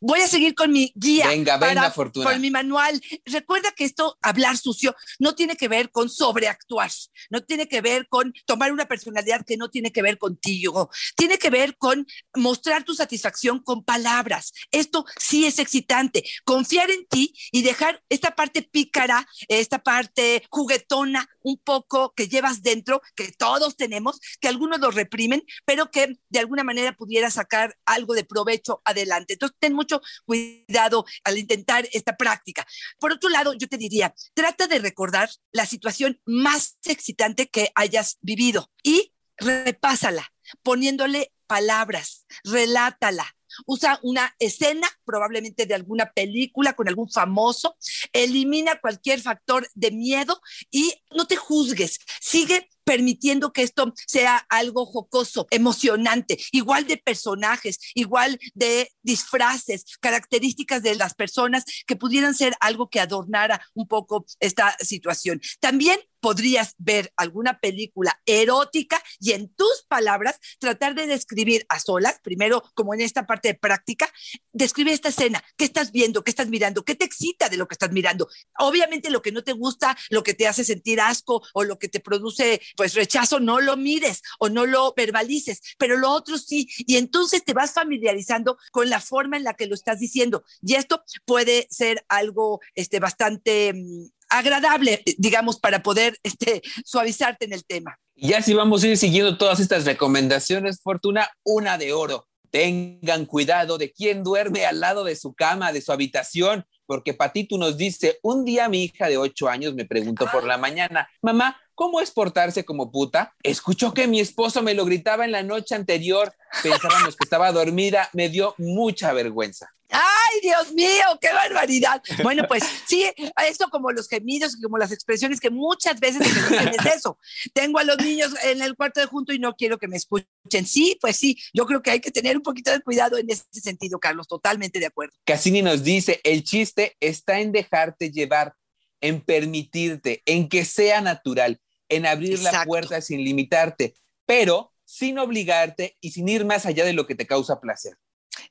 Voy 0.01 0.21
a 0.21 0.29
seguir 0.29 0.55
con 0.55 0.71
mi 0.71 0.93
guía. 0.95 1.27
Venga, 1.29 1.57
venga, 1.57 1.75
para- 1.75 1.91
Fortuna. 1.91 2.31
Con 2.31 2.41
mi 2.41 2.51
manual. 2.51 3.01
Recuerda 3.25 3.73
que 3.73 3.85
esto, 3.85 4.17
hablar 4.23 4.57
sucio, 4.59 4.95
no 5.19 5.35
tiene 5.35 5.57
que 5.57 5.67
ver 5.69 5.91
con 5.91 6.09
sobreactuar, 6.09 6.91
no 7.31 7.43
tiene 7.43 7.69
que 7.69 7.81
ver 7.81 8.07
con 8.09 8.33
tomar 8.47 8.73
una 8.73 8.87
personalidad 8.87 9.45
que 9.45 9.57
no 9.57 9.71
tiene 9.71 9.91
que 9.93 10.03
ver 10.03 10.19
contigo, 10.19 10.91
tiene 11.17 11.39
que 11.39 11.51
ver 11.51 11.77
con 11.77 12.07
mostrar 12.37 12.85
tu 12.85 12.95
satisfacción 12.95 13.61
con 13.61 13.85
palabras. 13.85 14.53
Esto 14.71 15.05
sí 15.19 15.47
es 15.47 15.59
excitante. 15.59 16.25
Confiar 16.45 16.91
en 16.91 17.07
ti 17.07 17.35
y 17.51 17.63
dejar 17.63 18.03
esta 18.09 18.35
parte 18.37 18.63
pícara, 18.83 19.27
esta 19.49 19.79
parte 19.79 20.43
juguetona, 20.51 21.29
un 21.43 21.57
poco 21.59 22.13
que 22.15 22.29
llevas 22.29 22.63
dentro, 22.63 23.01
que 23.15 23.31
todos 23.33 23.77
tenemos, 23.77 24.21
que 24.41 24.49
algunos 24.49 24.81
lo 24.81 24.91
reprimen, 24.91 25.45
pero 25.65 25.91
que 25.91 26.19
de 26.29 26.39
alguna 26.39 26.65
manera 26.65 26.93
pudiera 26.95 27.31
sacar 27.31 27.77
algo 27.87 28.15
de 28.15 28.25
provecho 28.25 28.83
adelante. 28.85 29.35
Entonces, 29.35 29.57
ten 29.61 29.75
mucho 29.75 30.01
cuidado 30.25 31.05
al 31.25 31.39
intentar 31.39 31.89
esta 31.93 32.17
práctica. 32.17 32.67
Por 32.99 33.13
otro 33.13 33.29
lado, 33.29 33.55
yo 33.55 33.69
te 33.69 33.79
diría, 33.79 34.15
trata 34.35 34.67
de 34.67 34.79
recordar 34.79 35.31
la 35.53 35.67
situación 35.67 36.21
más 36.27 36.77
excitante 36.85 37.49
que 37.49 37.71
hayas 37.75 38.19
vivido 38.21 38.71
y 38.83 39.13
repásala, 39.37 40.33
poniéndole 40.63 41.33
palabras, 41.47 42.27
relátala. 42.45 43.37
Usa 43.67 43.99
una 44.03 44.35
escena, 44.39 44.89
probablemente 45.05 45.67
de 45.67 45.75
alguna 45.75 46.13
película 46.13 46.75
con 46.75 46.89
algún 46.89 47.11
famoso, 47.11 47.77
elimina 48.13 48.81
cualquier 48.81 49.21
factor 49.21 49.69
de 49.75 49.91
miedo 49.91 50.41
y 50.71 50.93
no 51.15 51.27
te 51.27 51.37
juzgues. 51.37 51.99
Sigue 52.21 52.69
permitiendo 52.85 53.53
que 53.53 53.63
esto 53.63 53.93
sea 54.07 54.37
algo 54.49 54.87
jocoso, 54.87 55.47
emocionante, 55.51 56.39
igual 56.53 56.87
de 56.87 56.97
personajes, 56.97 57.79
igual 57.95 58.39
de 58.55 58.91
disfraces, 59.03 59.85
características 60.01 60.83
de 60.83 60.97
las 60.97 61.15
personas 61.15 61.65
que 61.87 61.97
pudieran 61.97 62.35
ser 62.35 62.55
algo 62.61 62.89
que 62.89 63.01
adornara 63.01 63.65
un 63.75 63.87
poco 63.87 64.27
esta 64.41 64.77
situación. 64.81 65.41
También 65.61 65.99
podrías 66.23 66.77
ver 66.79 67.13
alguna 67.17 67.59
película 67.59 68.19
erótica 68.25 69.03
y 69.19 69.33
en 69.33 69.53
tus 69.55 69.85
palabras 69.89 70.39
tratar 70.61 70.95
de 70.95 71.09
describir 71.09 71.67
a 71.69 71.81
solas, 71.81 72.21
primero 72.23 72.63
como 72.75 72.95
en 72.95 73.01
esta 73.01 73.27
parte 73.27 73.49
de 73.49 73.55
práctica, 73.55 74.09
describe 74.53 74.93
esta 74.93 75.09
escena, 75.09 75.43
qué 75.57 75.65
estás 75.65 75.91
viendo, 75.91 76.23
qué 76.23 76.31
estás 76.31 76.49
mirando, 76.49 76.85
qué 76.85 76.95
te 76.95 77.05
excita 77.05 77.49
de 77.49 77.57
lo 77.57 77.67
que 77.67 77.75
estás 77.75 77.91
mirando. 77.91 78.29
Obviamente 78.59 79.11
lo 79.11 79.21
que 79.21 79.33
no 79.33 79.43
te 79.43 79.53
gusta, 79.53 79.99
lo 80.11 80.23
que 80.23 80.33
te 80.33 80.47
hace 80.47 80.65
sentir 80.65 81.01
asco 81.01 81.43
o 81.55 81.65
lo 81.65 81.79
que 81.79 81.89
te 81.89 81.99
produce 81.99 82.63
pues 82.77 82.95
rechazo, 82.95 83.41
no 83.41 83.61
lo 83.61 83.77
mires 83.77 84.23
o 84.39 84.49
no 84.49 84.65
lo 84.65 84.95
verbalices, 84.97 85.61
pero 85.77 85.97
lo 85.97 86.11
otro 86.11 86.39
sí. 86.39 86.69
Y 86.79 86.99
entonces 86.99 87.45
te 87.45 87.53
vas 87.53 87.73
familiarizando 87.73 88.59
con 88.71 88.89
la 88.89 89.01
forma 89.01 89.37
en 89.37 89.45
la 89.45 89.55
que 89.55 89.67
lo 89.67 89.75
estás 89.75 89.99
diciendo. 89.99 90.45
Y 90.63 90.75
esto 90.75 91.03
puede 91.25 91.67
ser 91.69 92.05
algo 92.09 92.61
este, 92.75 93.01
bastante 93.01 93.73
mm, 93.75 94.07
agradable, 94.33 95.03
digamos, 95.19 95.61
para 95.61 95.83
poder 95.83 96.17
este, 96.23 96.63
suavizarte 96.85 97.45
en 97.45 97.53
el 97.53 97.65
tema. 97.65 97.99
Y 98.15 98.29
ya 98.29 98.43
si 98.43 98.55
vamos 98.55 98.83
a 98.83 98.89
ir 98.89 98.97
siguiendo 98.97 99.37
todas 99.37 99.61
estas 99.61 99.85
recomendaciones, 99.85 100.81
Fortuna, 100.83 101.29
una 101.45 101.79
de 101.79 101.93
oro. 101.93 102.27
Tengan 102.51 103.25
cuidado 103.25 103.79
de 103.79 103.93
quién 103.93 104.23
duerme 104.23 104.67
al 104.67 104.81
lado 104.81 105.05
de 105.05 105.17
su 105.17 105.33
cama, 105.33 105.73
de 105.73 105.81
su 105.81 105.91
habitación, 105.91 106.67
porque 106.87 107.15
Patito 107.15 107.57
nos 107.57 107.77
dice, 107.79 108.19
un 108.23 108.45
día 108.45 108.69
mi 108.69 108.85
hija 108.85 109.09
de 109.09 109.17
ocho 109.17 109.49
años 109.49 109.75
me 109.75 109.87
preguntó 109.87 110.27
por 110.31 110.45
la 110.45 110.59
mañana, 110.59 111.09
mamá, 111.23 111.57
¿cómo 111.83 112.01
es 112.01 112.13
portarse 112.13 112.65
como 112.65 112.93
puta? 112.93 113.35
Escuchó 113.43 113.93
que 113.93 114.07
mi 114.07 114.21
esposo 114.21 114.63
me 114.63 114.73
lo 114.73 114.85
gritaba 114.85 115.25
en 115.25 115.33
la 115.33 115.43
noche 115.43 115.75
anterior, 115.75 116.33
pensábamos 116.63 117.17
que 117.17 117.25
estaba 117.25 117.51
dormida, 117.51 118.09
me 118.13 118.29
dio 118.29 118.55
mucha 118.57 119.13
vergüenza. 119.13 119.69
¡Ay, 119.91 120.41
Dios 120.43 120.73
mío! 120.75 121.05
¡Qué 121.21 121.33
barbaridad! 121.33 122.01
Bueno, 122.23 122.45
pues 122.47 122.63
sí, 122.87 123.05
eso 123.49 123.69
como 123.69 123.91
los 123.91 124.07
gemidos 124.07 124.57
como 124.63 124.79
las 124.79 124.93
expresiones 124.93 125.41
que 125.41 125.51
muchas 125.51 125.99
veces 125.99 126.25
se 126.25 126.33
me 126.33 126.51
dicen 126.51 126.69
es 126.79 126.95
eso. 126.95 127.19
Tengo 127.53 127.81
a 127.81 127.85
los 127.85 127.97
niños 127.99 128.33
en 128.45 128.63
el 128.63 128.77
cuarto 128.77 129.01
de 129.01 129.07
junto 129.07 129.33
y 129.33 129.41
no 129.41 129.57
quiero 129.57 129.77
que 129.77 129.89
me 129.89 129.97
escuchen. 129.97 130.29
Sí, 130.65 130.97
pues 131.01 131.17
sí, 131.17 131.37
yo 131.53 131.67
creo 131.67 131.83
que 131.83 131.91
hay 131.91 132.01
que 132.01 132.13
tener 132.13 132.37
un 132.37 132.45
poquito 132.45 132.71
de 132.71 132.81
cuidado 132.81 133.19
en 133.19 133.29
ese 133.29 133.43
sentido, 133.55 133.99
Carlos, 133.99 134.29
totalmente 134.29 134.79
de 134.79 134.87
acuerdo. 134.87 135.17
Cassini 135.25 135.63
nos 135.63 135.83
dice, 135.83 136.21
el 136.23 136.45
chiste 136.45 136.97
está 137.01 137.41
en 137.41 137.51
dejarte 137.51 138.13
llevar, 138.13 138.55
en 139.01 139.21
permitirte, 139.21 140.23
en 140.27 140.49
que 140.49 140.65
sea 140.65 141.01
natural, 141.01 141.59
en 141.93 142.07
abrir 142.07 142.39
la 142.41 142.51
Exacto. 142.51 142.69
puerta 142.69 143.01
sin 143.01 143.25
limitarte, 143.25 143.95
pero 144.27 144.73
sin 144.85 145.19
obligarte 145.19 145.97
y 146.01 146.11
sin 146.11 146.29
ir 146.29 146.45
más 146.45 146.67
allá 146.67 146.85
de 146.85 146.93
lo 146.93 147.07
que 147.07 147.15
te 147.15 147.27
causa 147.27 147.61
placer. 147.61 147.97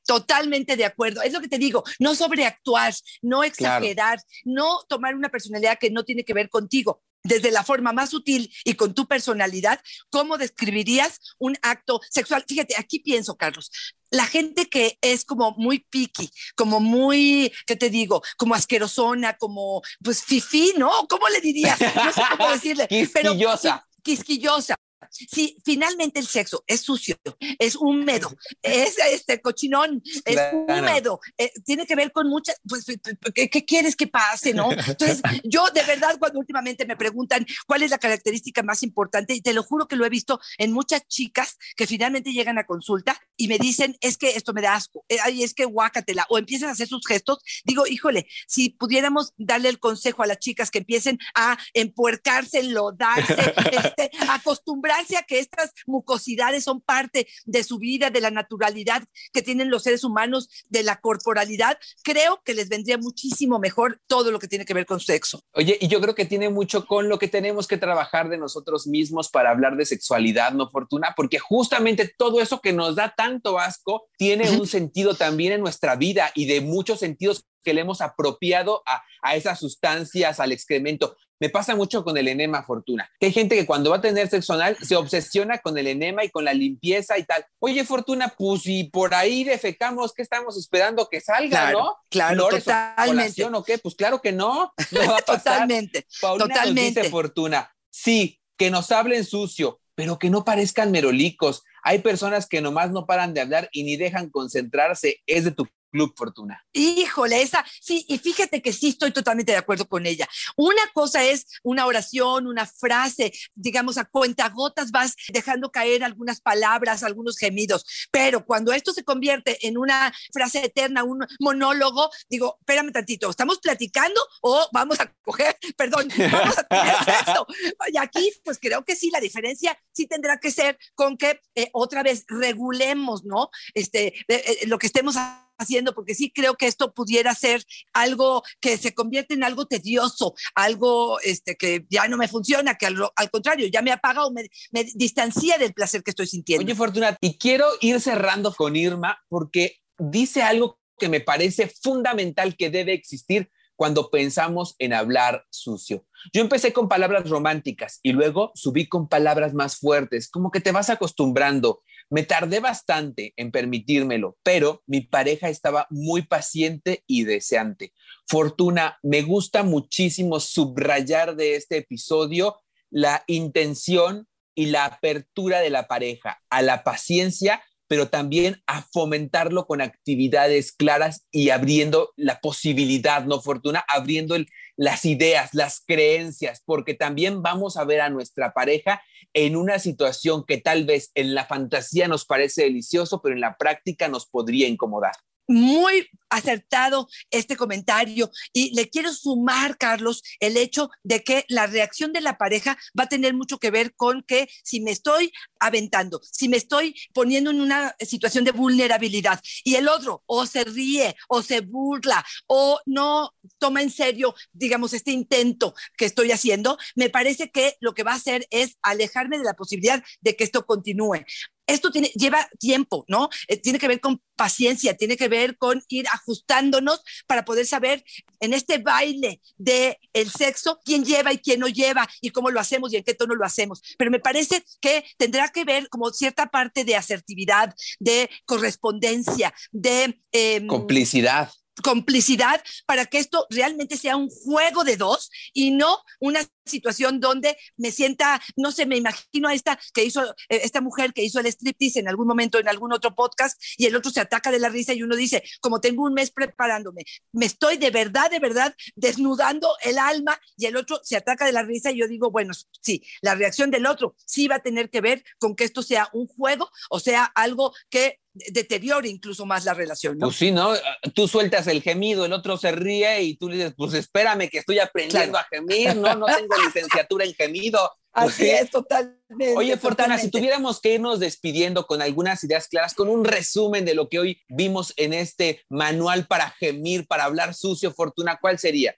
Totalmente 0.05 0.75
de 0.75 0.85
acuerdo. 0.85 1.21
Es 1.21 1.33
lo 1.33 1.41
que 1.41 1.47
te 1.47 1.57
digo, 1.57 1.83
no 1.99 2.15
sobreactuar, 2.15 2.93
no 3.21 3.43
exagerar, 3.43 4.19
no 4.45 4.79
tomar 4.87 5.15
una 5.15 5.29
personalidad 5.29 5.77
que 5.79 5.91
no 5.91 6.03
tiene 6.03 6.23
que 6.23 6.33
ver 6.33 6.49
contigo 6.49 7.01
desde 7.23 7.51
la 7.51 7.63
forma 7.63 7.93
más 7.93 8.09
sutil 8.09 8.53
y 8.63 8.73
con 8.73 8.93
tu 8.93 9.07
personalidad, 9.07 9.81
¿cómo 10.09 10.37
describirías 10.37 11.19
un 11.37 11.57
acto 11.61 12.01
sexual? 12.09 12.43
Fíjate, 12.47 12.75
aquí 12.77 12.99
pienso, 12.99 13.35
Carlos, 13.35 13.71
la 14.09 14.25
gente 14.25 14.67
que 14.69 14.97
es 15.01 15.23
como 15.23 15.51
muy 15.57 15.79
picky, 15.79 16.29
como 16.55 16.79
muy, 16.79 17.51
¿qué 17.65 17.75
te 17.75 17.89
digo? 17.89 18.21
Como 18.37 18.55
asquerosona, 18.55 19.37
como, 19.37 19.81
pues, 20.03 20.23
fifí, 20.23 20.73
¿no? 20.77 20.91
¿Cómo 21.07 21.29
le 21.29 21.39
dirías? 21.39 21.79
No 21.79 22.11
sé 22.11 22.21
cómo 22.37 22.51
decirle. 22.51 22.87
quisquillosa. 22.89 23.87
quisquillosa. 24.03 24.75
Si 25.09 25.57
finalmente 25.65 26.19
el 26.19 26.27
sexo 26.27 26.63
es 26.67 26.81
sucio, 26.81 27.17
es 27.59 27.75
húmedo, 27.75 28.35
es 28.61 28.97
este 29.11 29.41
cochinón, 29.41 30.01
es 30.25 30.39
húmedo, 30.53 31.19
eh, 31.37 31.51
tiene 31.65 31.85
que 31.85 31.95
ver 31.95 32.11
con 32.11 32.29
muchas, 32.29 32.59
pues, 32.67 32.85
¿qué, 33.33 33.49
¿qué, 33.49 33.65
quieres 33.65 33.95
que 33.95 34.07
pase, 34.07 34.53
no? 34.53 34.71
Entonces, 34.71 35.21
yo 35.43 35.65
de 35.73 35.83
verdad 35.83 36.17
cuando 36.19 36.39
últimamente 36.39 36.85
me 36.85 36.95
preguntan 36.95 37.45
cuál 37.65 37.83
es 37.83 37.89
la 37.89 37.97
característica 37.97 38.63
más 38.63 38.83
importante, 38.83 39.33
y 39.33 39.41
te 39.41 39.53
lo 39.53 39.63
juro 39.63 39.87
que 39.87 39.95
lo 39.95 40.05
he 40.05 40.09
visto 40.09 40.39
en 40.57 40.71
muchas 40.71 41.07
chicas 41.07 41.57
que 41.75 41.87
finalmente 41.87 42.31
llegan 42.31 42.57
a 42.57 42.65
consulta 42.65 43.19
y 43.37 43.47
me 43.47 43.57
dicen, 43.57 43.97
es 44.01 44.17
que 44.17 44.31
esto 44.31 44.53
me 44.53 44.61
da 44.61 44.75
asco, 44.75 45.03
eh, 45.09 45.17
ay, 45.23 45.43
es 45.43 45.53
que 45.53 45.65
guácatela, 45.65 46.25
o 46.29 46.37
empiezan 46.37 46.69
a 46.69 46.73
hacer 46.73 46.87
sus 46.87 47.05
gestos, 47.07 47.39
digo, 47.63 47.87
híjole, 47.87 48.27
si 48.47 48.69
pudiéramos 48.69 49.33
darle 49.37 49.69
el 49.69 49.79
consejo 49.79 50.23
a 50.23 50.27
las 50.27 50.39
chicas 50.39 50.69
que 50.69 50.79
empiecen 50.79 51.17
a 51.35 51.57
empuercarse, 51.73 52.59
enlodarse, 52.59 53.35
este, 53.71 54.11
acostumbrarse 54.29 54.90
que 55.27 55.39
estas 55.39 55.71
mucosidades 55.85 56.63
son 56.63 56.81
parte 56.81 57.27
de 57.45 57.63
su 57.63 57.77
vida, 57.77 58.09
de 58.09 58.21
la 58.21 58.31
naturalidad 58.31 59.03
que 59.33 59.41
tienen 59.41 59.69
los 59.69 59.83
seres 59.83 60.03
humanos, 60.03 60.49
de 60.69 60.83
la 60.83 60.99
corporalidad, 60.99 61.77
creo 62.03 62.41
que 62.43 62.53
les 62.53 62.69
vendría 62.69 62.97
muchísimo 62.97 63.59
mejor 63.59 63.99
todo 64.07 64.31
lo 64.31 64.39
que 64.39 64.47
tiene 64.47 64.65
que 64.65 64.73
ver 64.73 64.85
con 64.85 64.99
sexo. 64.99 65.41
Oye, 65.53 65.77
y 65.79 65.87
yo 65.87 65.99
creo 66.01 66.15
que 66.15 66.25
tiene 66.25 66.49
mucho 66.49 66.85
con 66.85 67.09
lo 67.09 67.19
que 67.19 67.27
tenemos 67.27 67.67
que 67.67 67.77
trabajar 67.77 68.29
de 68.29 68.37
nosotros 68.37 68.87
mismos 68.87 69.29
para 69.29 69.51
hablar 69.51 69.75
de 69.75 69.85
sexualidad, 69.85 70.53
¿no, 70.53 70.69
Fortuna? 70.69 71.13
Porque 71.15 71.39
justamente 71.39 72.13
todo 72.17 72.41
eso 72.41 72.61
que 72.61 72.73
nos 72.73 72.95
da 72.95 73.13
tanto 73.15 73.59
asco 73.59 74.07
tiene 74.17 74.49
un 74.51 74.67
sentido 74.67 75.15
también 75.15 75.53
en 75.53 75.61
nuestra 75.61 75.95
vida 75.95 76.31
y 76.35 76.45
de 76.45 76.61
muchos 76.61 76.99
sentidos 76.99 77.45
que 77.63 77.73
le 77.73 77.81
hemos 77.81 78.01
apropiado 78.01 78.83
a, 78.85 79.03
a, 79.21 79.35
esas 79.35 79.59
sustancias, 79.59 80.39
al 80.39 80.51
excremento. 80.51 81.15
Me 81.41 81.49
pasa 81.49 81.75
mucho 81.75 82.03
con 82.03 82.15
el 82.17 82.27
enema, 82.27 82.61
Fortuna. 82.61 83.09
Que 83.19 83.25
hay 83.25 83.31
gente 83.31 83.55
que 83.55 83.65
cuando 83.65 83.89
va 83.89 83.97
a 83.97 84.01
tener 84.01 84.29
sexo 84.29 84.53
anal 84.53 84.77
se 84.79 84.95
obsesiona 84.95 85.57
con 85.57 85.75
el 85.75 85.87
enema 85.87 86.23
y 86.23 86.29
con 86.29 86.45
la 86.45 86.53
limpieza 86.53 87.17
y 87.17 87.23
tal. 87.23 87.43
Oye, 87.57 87.83
Fortuna, 87.83 88.31
pues 88.37 88.61
si 88.61 88.83
por 88.83 89.15
ahí 89.15 89.43
defecamos, 89.43 90.13
¿qué 90.13 90.21
estamos 90.21 90.55
esperando 90.55 91.07
que 91.09 91.19
salga, 91.19 91.71
no? 91.71 91.97
Claro, 92.09 92.47
totalmente. 92.47 93.43
¿O 93.43 93.63
qué? 93.63 93.79
Pues 93.79 93.95
claro 93.95 94.21
que 94.21 94.31
no. 94.31 94.71
No 94.91 94.99
va 94.99 95.17
a 95.17 95.21
pasar. 95.21 95.43
totalmente. 95.43 96.05
Paulina 96.21 96.47
totalmente. 96.47 96.81
Nos 96.81 96.95
dice 96.95 97.09
Fortuna, 97.09 97.73
sí, 97.89 98.39
que 98.55 98.69
nos 98.69 98.91
hablen 98.91 99.25
sucio, 99.25 99.79
pero 99.95 100.19
que 100.19 100.29
no 100.29 100.45
parezcan 100.45 100.91
merolicos. 100.91 101.63
Hay 101.83 101.99
personas 101.99 102.47
que 102.47 102.61
nomás 102.61 102.91
no 102.91 103.07
paran 103.07 103.33
de 103.33 103.41
hablar 103.41 103.67
y 103.71 103.83
ni 103.83 103.97
dejan 103.97 104.29
concentrarse. 104.29 105.21
Es 105.25 105.45
de 105.45 105.51
tu 105.51 105.67
Club 105.91 106.13
Fortuna. 106.15 106.65
Híjole, 106.73 107.41
esa, 107.41 107.65
sí, 107.81 108.05
y 108.07 108.17
fíjate 108.17 108.61
que 108.61 108.73
sí 108.73 108.89
estoy 108.89 109.11
totalmente 109.11 109.51
de 109.51 109.57
acuerdo 109.57 109.87
con 109.87 110.05
ella. 110.05 110.27
Una 110.55 110.81
cosa 110.93 111.23
es 111.23 111.47
una 111.63 111.85
oración, 111.85 112.47
una 112.47 112.65
frase, 112.65 113.33
digamos, 113.53 113.97
a 113.97 114.05
cuentagotas 114.05 114.91
vas 114.91 115.15
dejando 115.29 115.71
caer 115.71 116.03
algunas 116.03 116.41
palabras, 116.41 117.03
algunos 117.03 117.37
gemidos, 117.37 117.85
pero 118.11 118.45
cuando 118.45 118.71
esto 118.73 118.93
se 118.93 119.03
convierte 119.03 119.67
en 119.67 119.77
una 119.77 120.13
frase 120.33 120.65
eterna, 120.65 121.03
un 121.03 121.25
monólogo, 121.39 122.09
digo, 122.29 122.57
espérame 122.61 122.91
tantito, 122.91 123.29
¿estamos 123.29 123.59
platicando 123.59 124.21
o 124.41 124.67
vamos 124.71 124.99
a 124.99 125.13
coger, 125.21 125.57
perdón, 125.77 126.07
vamos 126.31 126.57
a 126.57 126.63
tener 126.63 126.95
sexo? 127.03 127.45
Y 127.91 127.97
aquí, 127.97 128.31
pues 128.43 128.59
creo 128.59 128.83
que 128.85 128.95
sí, 128.95 129.09
la 129.11 129.19
diferencia 129.19 129.77
sí 129.91 130.07
tendrá 130.07 130.37
que 130.37 130.51
ser 130.51 130.77
con 130.95 131.17
que 131.17 131.41
eh, 131.55 131.69
otra 131.73 132.03
vez 132.03 132.25
regulemos, 132.27 133.23
¿no? 133.23 133.49
Este, 133.73 134.07
eh, 134.07 134.23
eh, 134.27 134.67
lo 134.67 134.77
que 134.77 134.87
estemos 134.87 135.15
haciendo, 135.15 135.50
porque 135.93 136.15
sí 136.15 136.31
creo 136.33 136.55
que 136.55 136.67
esto 136.67 136.93
pudiera 136.93 137.33
ser 137.35 137.63
algo 137.93 138.43
que 138.59 138.77
se 138.77 138.93
convierte 138.93 139.33
en 139.33 139.43
algo 139.43 139.65
tedioso, 139.65 140.33
algo 140.55 141.19
este, 141.21 141.55
que 141.55 141.85
ya 141.89 142.07
no 142.07 142.17
me 142.17 142.27
funciona, 142.27 142.75
que 142.75 142.87
al, 142.87 142.97
al 143.15 143.31
contrario, 143.31 143.67
ya 143.67 143.81
me 143.81 143.91
apaga 143.91 144.25
o 144.25 144.31
me, 144.31 144.49
me, 144.71 144.83
distancia 144.95 145.57
del 145.57 145.73
placer 145.73 146.03
que 146.03 146.11
estoy 146.11 146.27
sintiendo. 146.27 146.65
Oye, 146.65 146.75
Fortuna, 146.75 147.17
y 147.21 147.37
quiero 147.37 147.67
ir 147.81 147.99
cerrando 147.99 148.53
con 148.53 148.75
Irma 148.75 149.19
porque 149.27 149.77
dice 149.97 150.41
algo 150.41 150.79
que 150.97 151.09
me 151.09 151.19
parece 151.19 151.67
fundamental 151.67 152.55
que 152.55 152.69
debe 152.69 152.93
existir 152.93 153.49
cuando 153.81 154.11
pensamos 154.11 154.75
en 154.77 154.93
hablar 154.93 155.47
sucio. 155.49 156.05
Yo 156.33 156.41
empecé 156.41 156.71
con 156.71 156.87
palabras 156.87 157.27
románticas 157.27 157.99
y 158.03 158.11
luego 158.11 158.51
subí 158.53 158.87
con 158.87 159.07
palabras 159.07 159.55
más 159.55 159.77
fuertes, 159.77 160.29
como 160.29 160.51
que 160.51 160.61
te 160.61 160.71
vas 160.71 160.91
acostumbrando. 160.91 161.81
Me 162.11 162.23
tardé 162.23 162.59
bastante 162.59 163.33
en 163.37 163.51
permitírmelo, 163.51 164.37
pero 164.43 164.83
mi 164.85 165.01
pareja 165.01 165.49
estaba 165.49 165.87
muy 165.89 166.23
paciente 166.23 167.03
y 167.07 167.23
deseante. 167.23 167.93
Fortuna, 168.27 168.99
me 169.01 169.21
gusta 169.21 169.63
muchísimo 169.63 170.41
subrayar 170.41 171.37
de 171.37 171.55
este 171.55 171.77
episodio 171.77 172.57
la 172.89 173.23
intención 173.27 174.27
y 174.53 174.65
la 174.67 174.83
apertura 174.85 175.61
de 175.61 175.69
la 175.69 175.87
pareja 175.87 176.41
a 176.49 176.61
la 176.61 176.83
paciencia 176.83 177.61
pero 177.91 178.07
también 178.07 178.63
a 178.67 178.83
fomentarlo 178.83 179.67
con 179.67 179.81
actividades 179.81 180.71
claras 180.71 181.27
y 181.29 181.49
abriendo 181.49 182.13
la 182.15 182.39
posibilidad, 182.39 183.25
¿no, 183.25 183.41
Fortuna? 183.41 183.83
Abriendo 183.85 184.35
el, 184.35 184.47
las 184.81 185.05
ideas, 185.05 185.53
las 185.53 185.83
creencias, 185.85 186.63
porque 186.65 186.95
también 186.95 187.43
vamos 187.43 187.77
a 187.77 187.83
ver 187.83 188.01
a 188.01 188.09
nuestra 188.09 188.51
pareja 188.51 188.99
en 189.31 189.55
una 189.55 189.77
situación 189.77 190.43
que 190.43 190.57
tal 190.57 190.85
vez 190.85 191.11
en 191.13 191.35
la 191.35 191.45
fantasía 191.45 192.07
nos 192.07 192.25
parece 192.25 192.63
delicioso, 192.63 193.21
pero 193.21 193.35
en 193.35 193.41
la 193.41 193.57
práctica 193.57 194.07
nos 194.07 194.25
podría 194.25 194.67
incomodar 194.67 195.13
muy 195.47 196.09
acertado 196.31 197.07
este 197.29 197.55
comentario. 197.55 198.31
Y 198.53 198.73
le 198.73 198.89
quiero 198.89 199.13
sumar, 199.13 199.77
Carlos, 199.77 200.23
el 200.39 200.57
hecho 200.57 200.89
de 201.03 201.23
que 201.23 201.45
la 201.49 201.67
reacción 201.67 202.13
de 202.13 202.21
la 202.21 202.37
pareja 202.37 202.77
va 202.97 203.03
a 203.03 203.09
tener 203.09 203.33
mucho 203.33 203.59
que 203.59 203.69
ver 203.69 203.93
con 203.93 204.23
que 204.23 204.49
si 204.63 204.79
me 204.79 204.91
estoy 204.91 205.31
aventando, 205.59 206.21
si 206.23 206.47
me 206.47 206.57
estoy 206.57 206.95
poniendo 207.13 207.51
en 207.51 207.61
una 207.61 207.95
situación 207.99 208.45
de 208.45 208.51
vulnerabilidad 208.51 209.41
y 209.63 209.75
el 209.75 209.87
otro 209.89 210.23
o 210.25 210.45
se 210.45 210.63
ríe 210.63 211.15
o 211.27 211.43
se 211.43 211.59
burla 211.59 212.25
o 212.47 212.79
no 212.85 213.35
toma 213.57 213.81
en 213.81 213.91
serio, 213.91 214.33
digamos, 214.53 214.93
este 214.93 215.11
intento 215.11 215.75
que 215.97 216.05
estoy 216.05 216.31
haciendo, 216.31 216.77
me 216.95 217.09
parece 217.09 217.51
que 217.51 217.75
lo 217.81 217.93
que 217.93 218.03
va 218.03 218.13
a 218.13 218.15
hacer 218.15 218.47
es 218.49 218.77
alejarme 218.81 219.37
de 219.37 219.43
la 219.43 219.53
posibilidad 219.53 220.01
de 220.21 220.35
que 220.35 220.45
esto 220.45 220.65
continúe 220.65 221.25
esto 221.71 221.91
tiene, 221.91 222.09
lleva 222.15 222.47
tiempo, 222.59 223.05
¿no? 223.07 223.29
Eh, 223.47 223.57
tiene 223.57 223.79
que 223.79 223.87
ver 223.87 223.99
con 223.99 224.21
paciencia, 224.35 224.95
tiene 224.95 225.17
que 225.17 225.27
ver 225.27 225.57
con 225.57 225.83
ir 225.87 226.05
ajustándonos 226.11 227.01
para 227.27 227.45
poder 227.45 227.65
saber 227.65 228.03
en 228.39 228.53
este 228.53 228.79
baile 228.79 229.39
de 229.57 229.99
el 230.13 230.31
sexo 230.31 230.79
quién 230.83 231.05
lleva 231.05 231.31
y 231.33 231.37
quién 231.37 231.59
no 231.59 231.67
lleva 231.67 232.09
y 232.21 232.31
cómo 232.31 232.49
lo 232.49 232.59
hacemos 232.59 232.91
y 232.91 232.97
en 232.97 233.03
qué 233.03 233.13
tono 233.13 233.35
lo 233.35 233.45
hacemos. 233.45 233.81
Pero 233.97 234.11
me 234.11 234.19
parece 234.19 234.63
que 234.79 235.05
tendrá 235.17 235.49
que 235.49 235.63
ver 235.63 235.89
como 235.89 236.09
cierta 236.11 236.47
parte 236.47 236.83
de 236.83 236.95
asertividad, 236.95 237.75
de 237.99 238.29
correspondencia, 238.45 239.53
de 239.71 240.21
eh, 240.31 240.65
complicidad 240.67 241.51
complicidad 241.81 242.63
para 242.85 243.05
que 243.05 243.19
esto 243.19 243.45
realmente 243.49 243.97
sea 243.97 244.15
un 244.15 244.29
juego 244.29 244.83
de 244.83 244.97
dos 244.97 245.29
y 245.53 245.71
no 245.71 245.99
una 246.19 246.41
situación 246.65 247.19
donde 247.19 247.57
me 247.77 247.91
sienta, 247.91 248.41
no 248.55 248.71
sé, 248.71 248.85
me 248.85 248.97
imagino 248.97 249.47
a 249.47 249.53
esta 249.53 249.79
que 249.93 250.03
hizo, 250.03 250.23
eh, 250.49 250.61
esta 250.63 250.81
mujer 250.81 251.13
que 251.13 251.23
hizo 251.23 251.39
el 251.39 251.47
striptease 251.47 251.99
en 251.99 252.07
algún 252.07 252.27
momento 252.27 252.59
en 252.59 252.69
algún 252.69 252.93
otro 252.93 253.15
podcast 253.15 253.61
y 253.77 253.87
el 253.87 253.95
otro 253.95 254.11
se 254.11 254.21
ataca 254.21 254.51
de 254.51 254.59
la 254.59 254.69
risa 254.69 254.93
y 254.93 255.03
uno 255.03 255.15
dice, 255.15 255.43
como 255.59 255.81
tengo 255.81 256.03
un 256.03 256.13
mes 256.13 256.31
preparándome, 256.31 257.03
me 257.31 257.45
estoy 257.45 257.77
de 257.77 257.91
verdad, 257.91 258.29
de 258.29 258.39
verdad 258.39 258.75
desnudando 258.95 259.75
el 259.83 259.97
alma 259.97 260.39
y 260.55 260.65
el 260.67 260.75
otro 260.75 260.99
se 261.03 261.17
ataca 261.17 261.45
de 261.45 261.51
la 261.51 261.63
risa 261.63 261.91
y 261.91 261.97
yo 261.97 262.07
digo, 262.07 262.31
bueno, 262.31 262.53
sí, 262.79 263.03
la 263.21 263.35
reacción 263.35 263.71
del 263.71 263.85
otro 263.85 264.15
sí 264.25 264.47
va 264.47 264.55
a 264.55 264.63
tener 264.63 264.89
que 264.89 265.01
ver 265.01 265.23
con 265.39 265.55
que 265.55 265.63
esto 265.63 265.81
sea 265.81 266.09
un 266.13 266.27
juego 266.27 266.69
o 266.89 266.99
sea 266.99 267.25
algo 267.25 267.73
que 267.89 268.20
deteriore 268.33 269.09
incluso 269.09 269.45
más 269.45 269.65
la 269.65 269.73
relación. 269.73 270.17
¿no? 270.17 270.27
Pues 270.27 270.37
sí, 270.37 270.51
¿no? 270.51 270.73
Tú 271.13 271.27
sueltas 271.27 271.67
el 271.67 271.81
gemido, 271.81 272.25
el 272.25 272.33
otro 272.33 272.57
se 272.57 272.71
ríe 272.71 273.21
y 273.23 273.35
tú 273.35 273.49
le 273.49 273.57
dices, 273.57 273.73
pues 273.75 273.93
espérame 273.93 274.49
que 274.49 274.59
estoy 274.59 274.79
aprendiendo 274.79 275.33
claro. 275.33 275.47
a 275.51 275.55
gemir, 275.55 275.95
no, 275.95 276.15
no 276.15 276.25
tengo 276.25 276.55
licenciatura 276.65 277.25
en 277.25 277.33
gemido. 277.33 277.79
Así 278.13 278.49
es, 278.49 278.69
totalmente. 278.69 279.55
Oye, 279.55 279.77
Fortuna, 279.77 279.95
totalmente. 279.95 280.23
si 280.25 280.31
tuviéramos 280.31 280.81
que 280.81 280.95
irnos 280.95 281.19
despidiendo 281.19 281.87
con 281.87 282.01
algunas 282.01 282.43
ideas 282.43 282.67
claras, 282.67 282.93
con 282.93 283.07
un 283.07 283.23
resumen 283.23 283.85
de 283.85 283.93
lo 283.93 284.09
que 284.09 284.19
hoy 284.19 284.41
vimos 284.49 284.93
en 284.97 285.13
este 285.13 285.63
manual 285.69 286.27
para 286.27 286.49
gemir, 286.51 287.07
para 287.07 287.23
hablar 287.23 287.53
sucio, 287.53 287.93
Fortuna, 287.93 288.37
¿cuál 288.41 288.59
sería? 288.59 288.95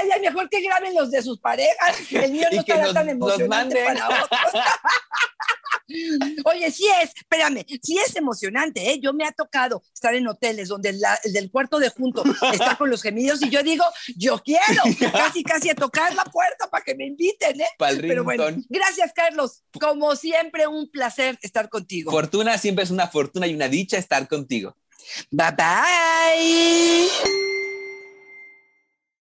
ay, 0.00 0.08
ay, 0.14 0.20
mejor 0.20 0.48
que 0.48 0.60
graben 0.60 0.94
los 0.94 1.10
de 1.10 1.22
sus 1.22 1.38
parejas. 1.38 1.96
El 2.10 2.32
mío 2.32 2.46
no 2.52 2.60
está 2.60 2.92
tan 2.92 3.08
emocionante 3.08 3.84
para 3.84 4.08
otros. 4.08 4.62
Oye, 6.44 6.70
sí 6.70 6.86
es, 7.02 7.10
espérame, 7.14 7.64
sí 7.82 7.98
es 7.98 8.16
emocionante, 8.16 8.90
¿eh? 8.90 9.00
Yo 9.00 9.12
me 9.12 9.24
ha 9.24 9.32
tocado 9.32 9.82
estar 9.92 10.14
en 10.14 10.26
hoteles 10.26 10.68
donde 10.68 10.90
el, 10.90 11.00
del 11.32 11.50
cuarto 11.50 11.78
de 11.78 11.90
junto 11.90 12.24
está 12.52 12.76
con 12.76 12.88
los 12.88 13.02
gemidos 13.02 13.42
y 13.42 13.50
yo 13.50 13.62
digo, 13.62 13.84
yo 14.16 14.42
quiero, 14.42 14.82
casi, 15.12 15.44
casi 15.44 15.70
a 15.70 15.74
tocar 15.74 16.14
la 16.14 16.24
puerta 16.24 16.70
para 16.70 16.82
que 16.82 16.94
me 16.94 17.06
inviten, 17.06 17.60
¿eh? 17.60 17.68
Pero 17.78 18.24
bueno, 18.24 18.46
gracias, 18.68 19.12
Carlos. 19.14 19.62
Como 19.78 20.16
siempre, 20.16 20.66
un 20.66 20.90
placer 20.90 21.38
estar 21.42 21.68
contigo. 21.68 22.10
Fortuna 22.10 22.56
siempre 22.56 22.83
es 22.84 22.90
una 22.90 23.08
fortuna 23.08 23.46
y 23.46 23.54
una 23.54 23.68
dicha 23.68 23.98
estar 23.98 24.28
contigo. 24.28 24.76
Bye 25.30 25.50
bye. 25.56 27.53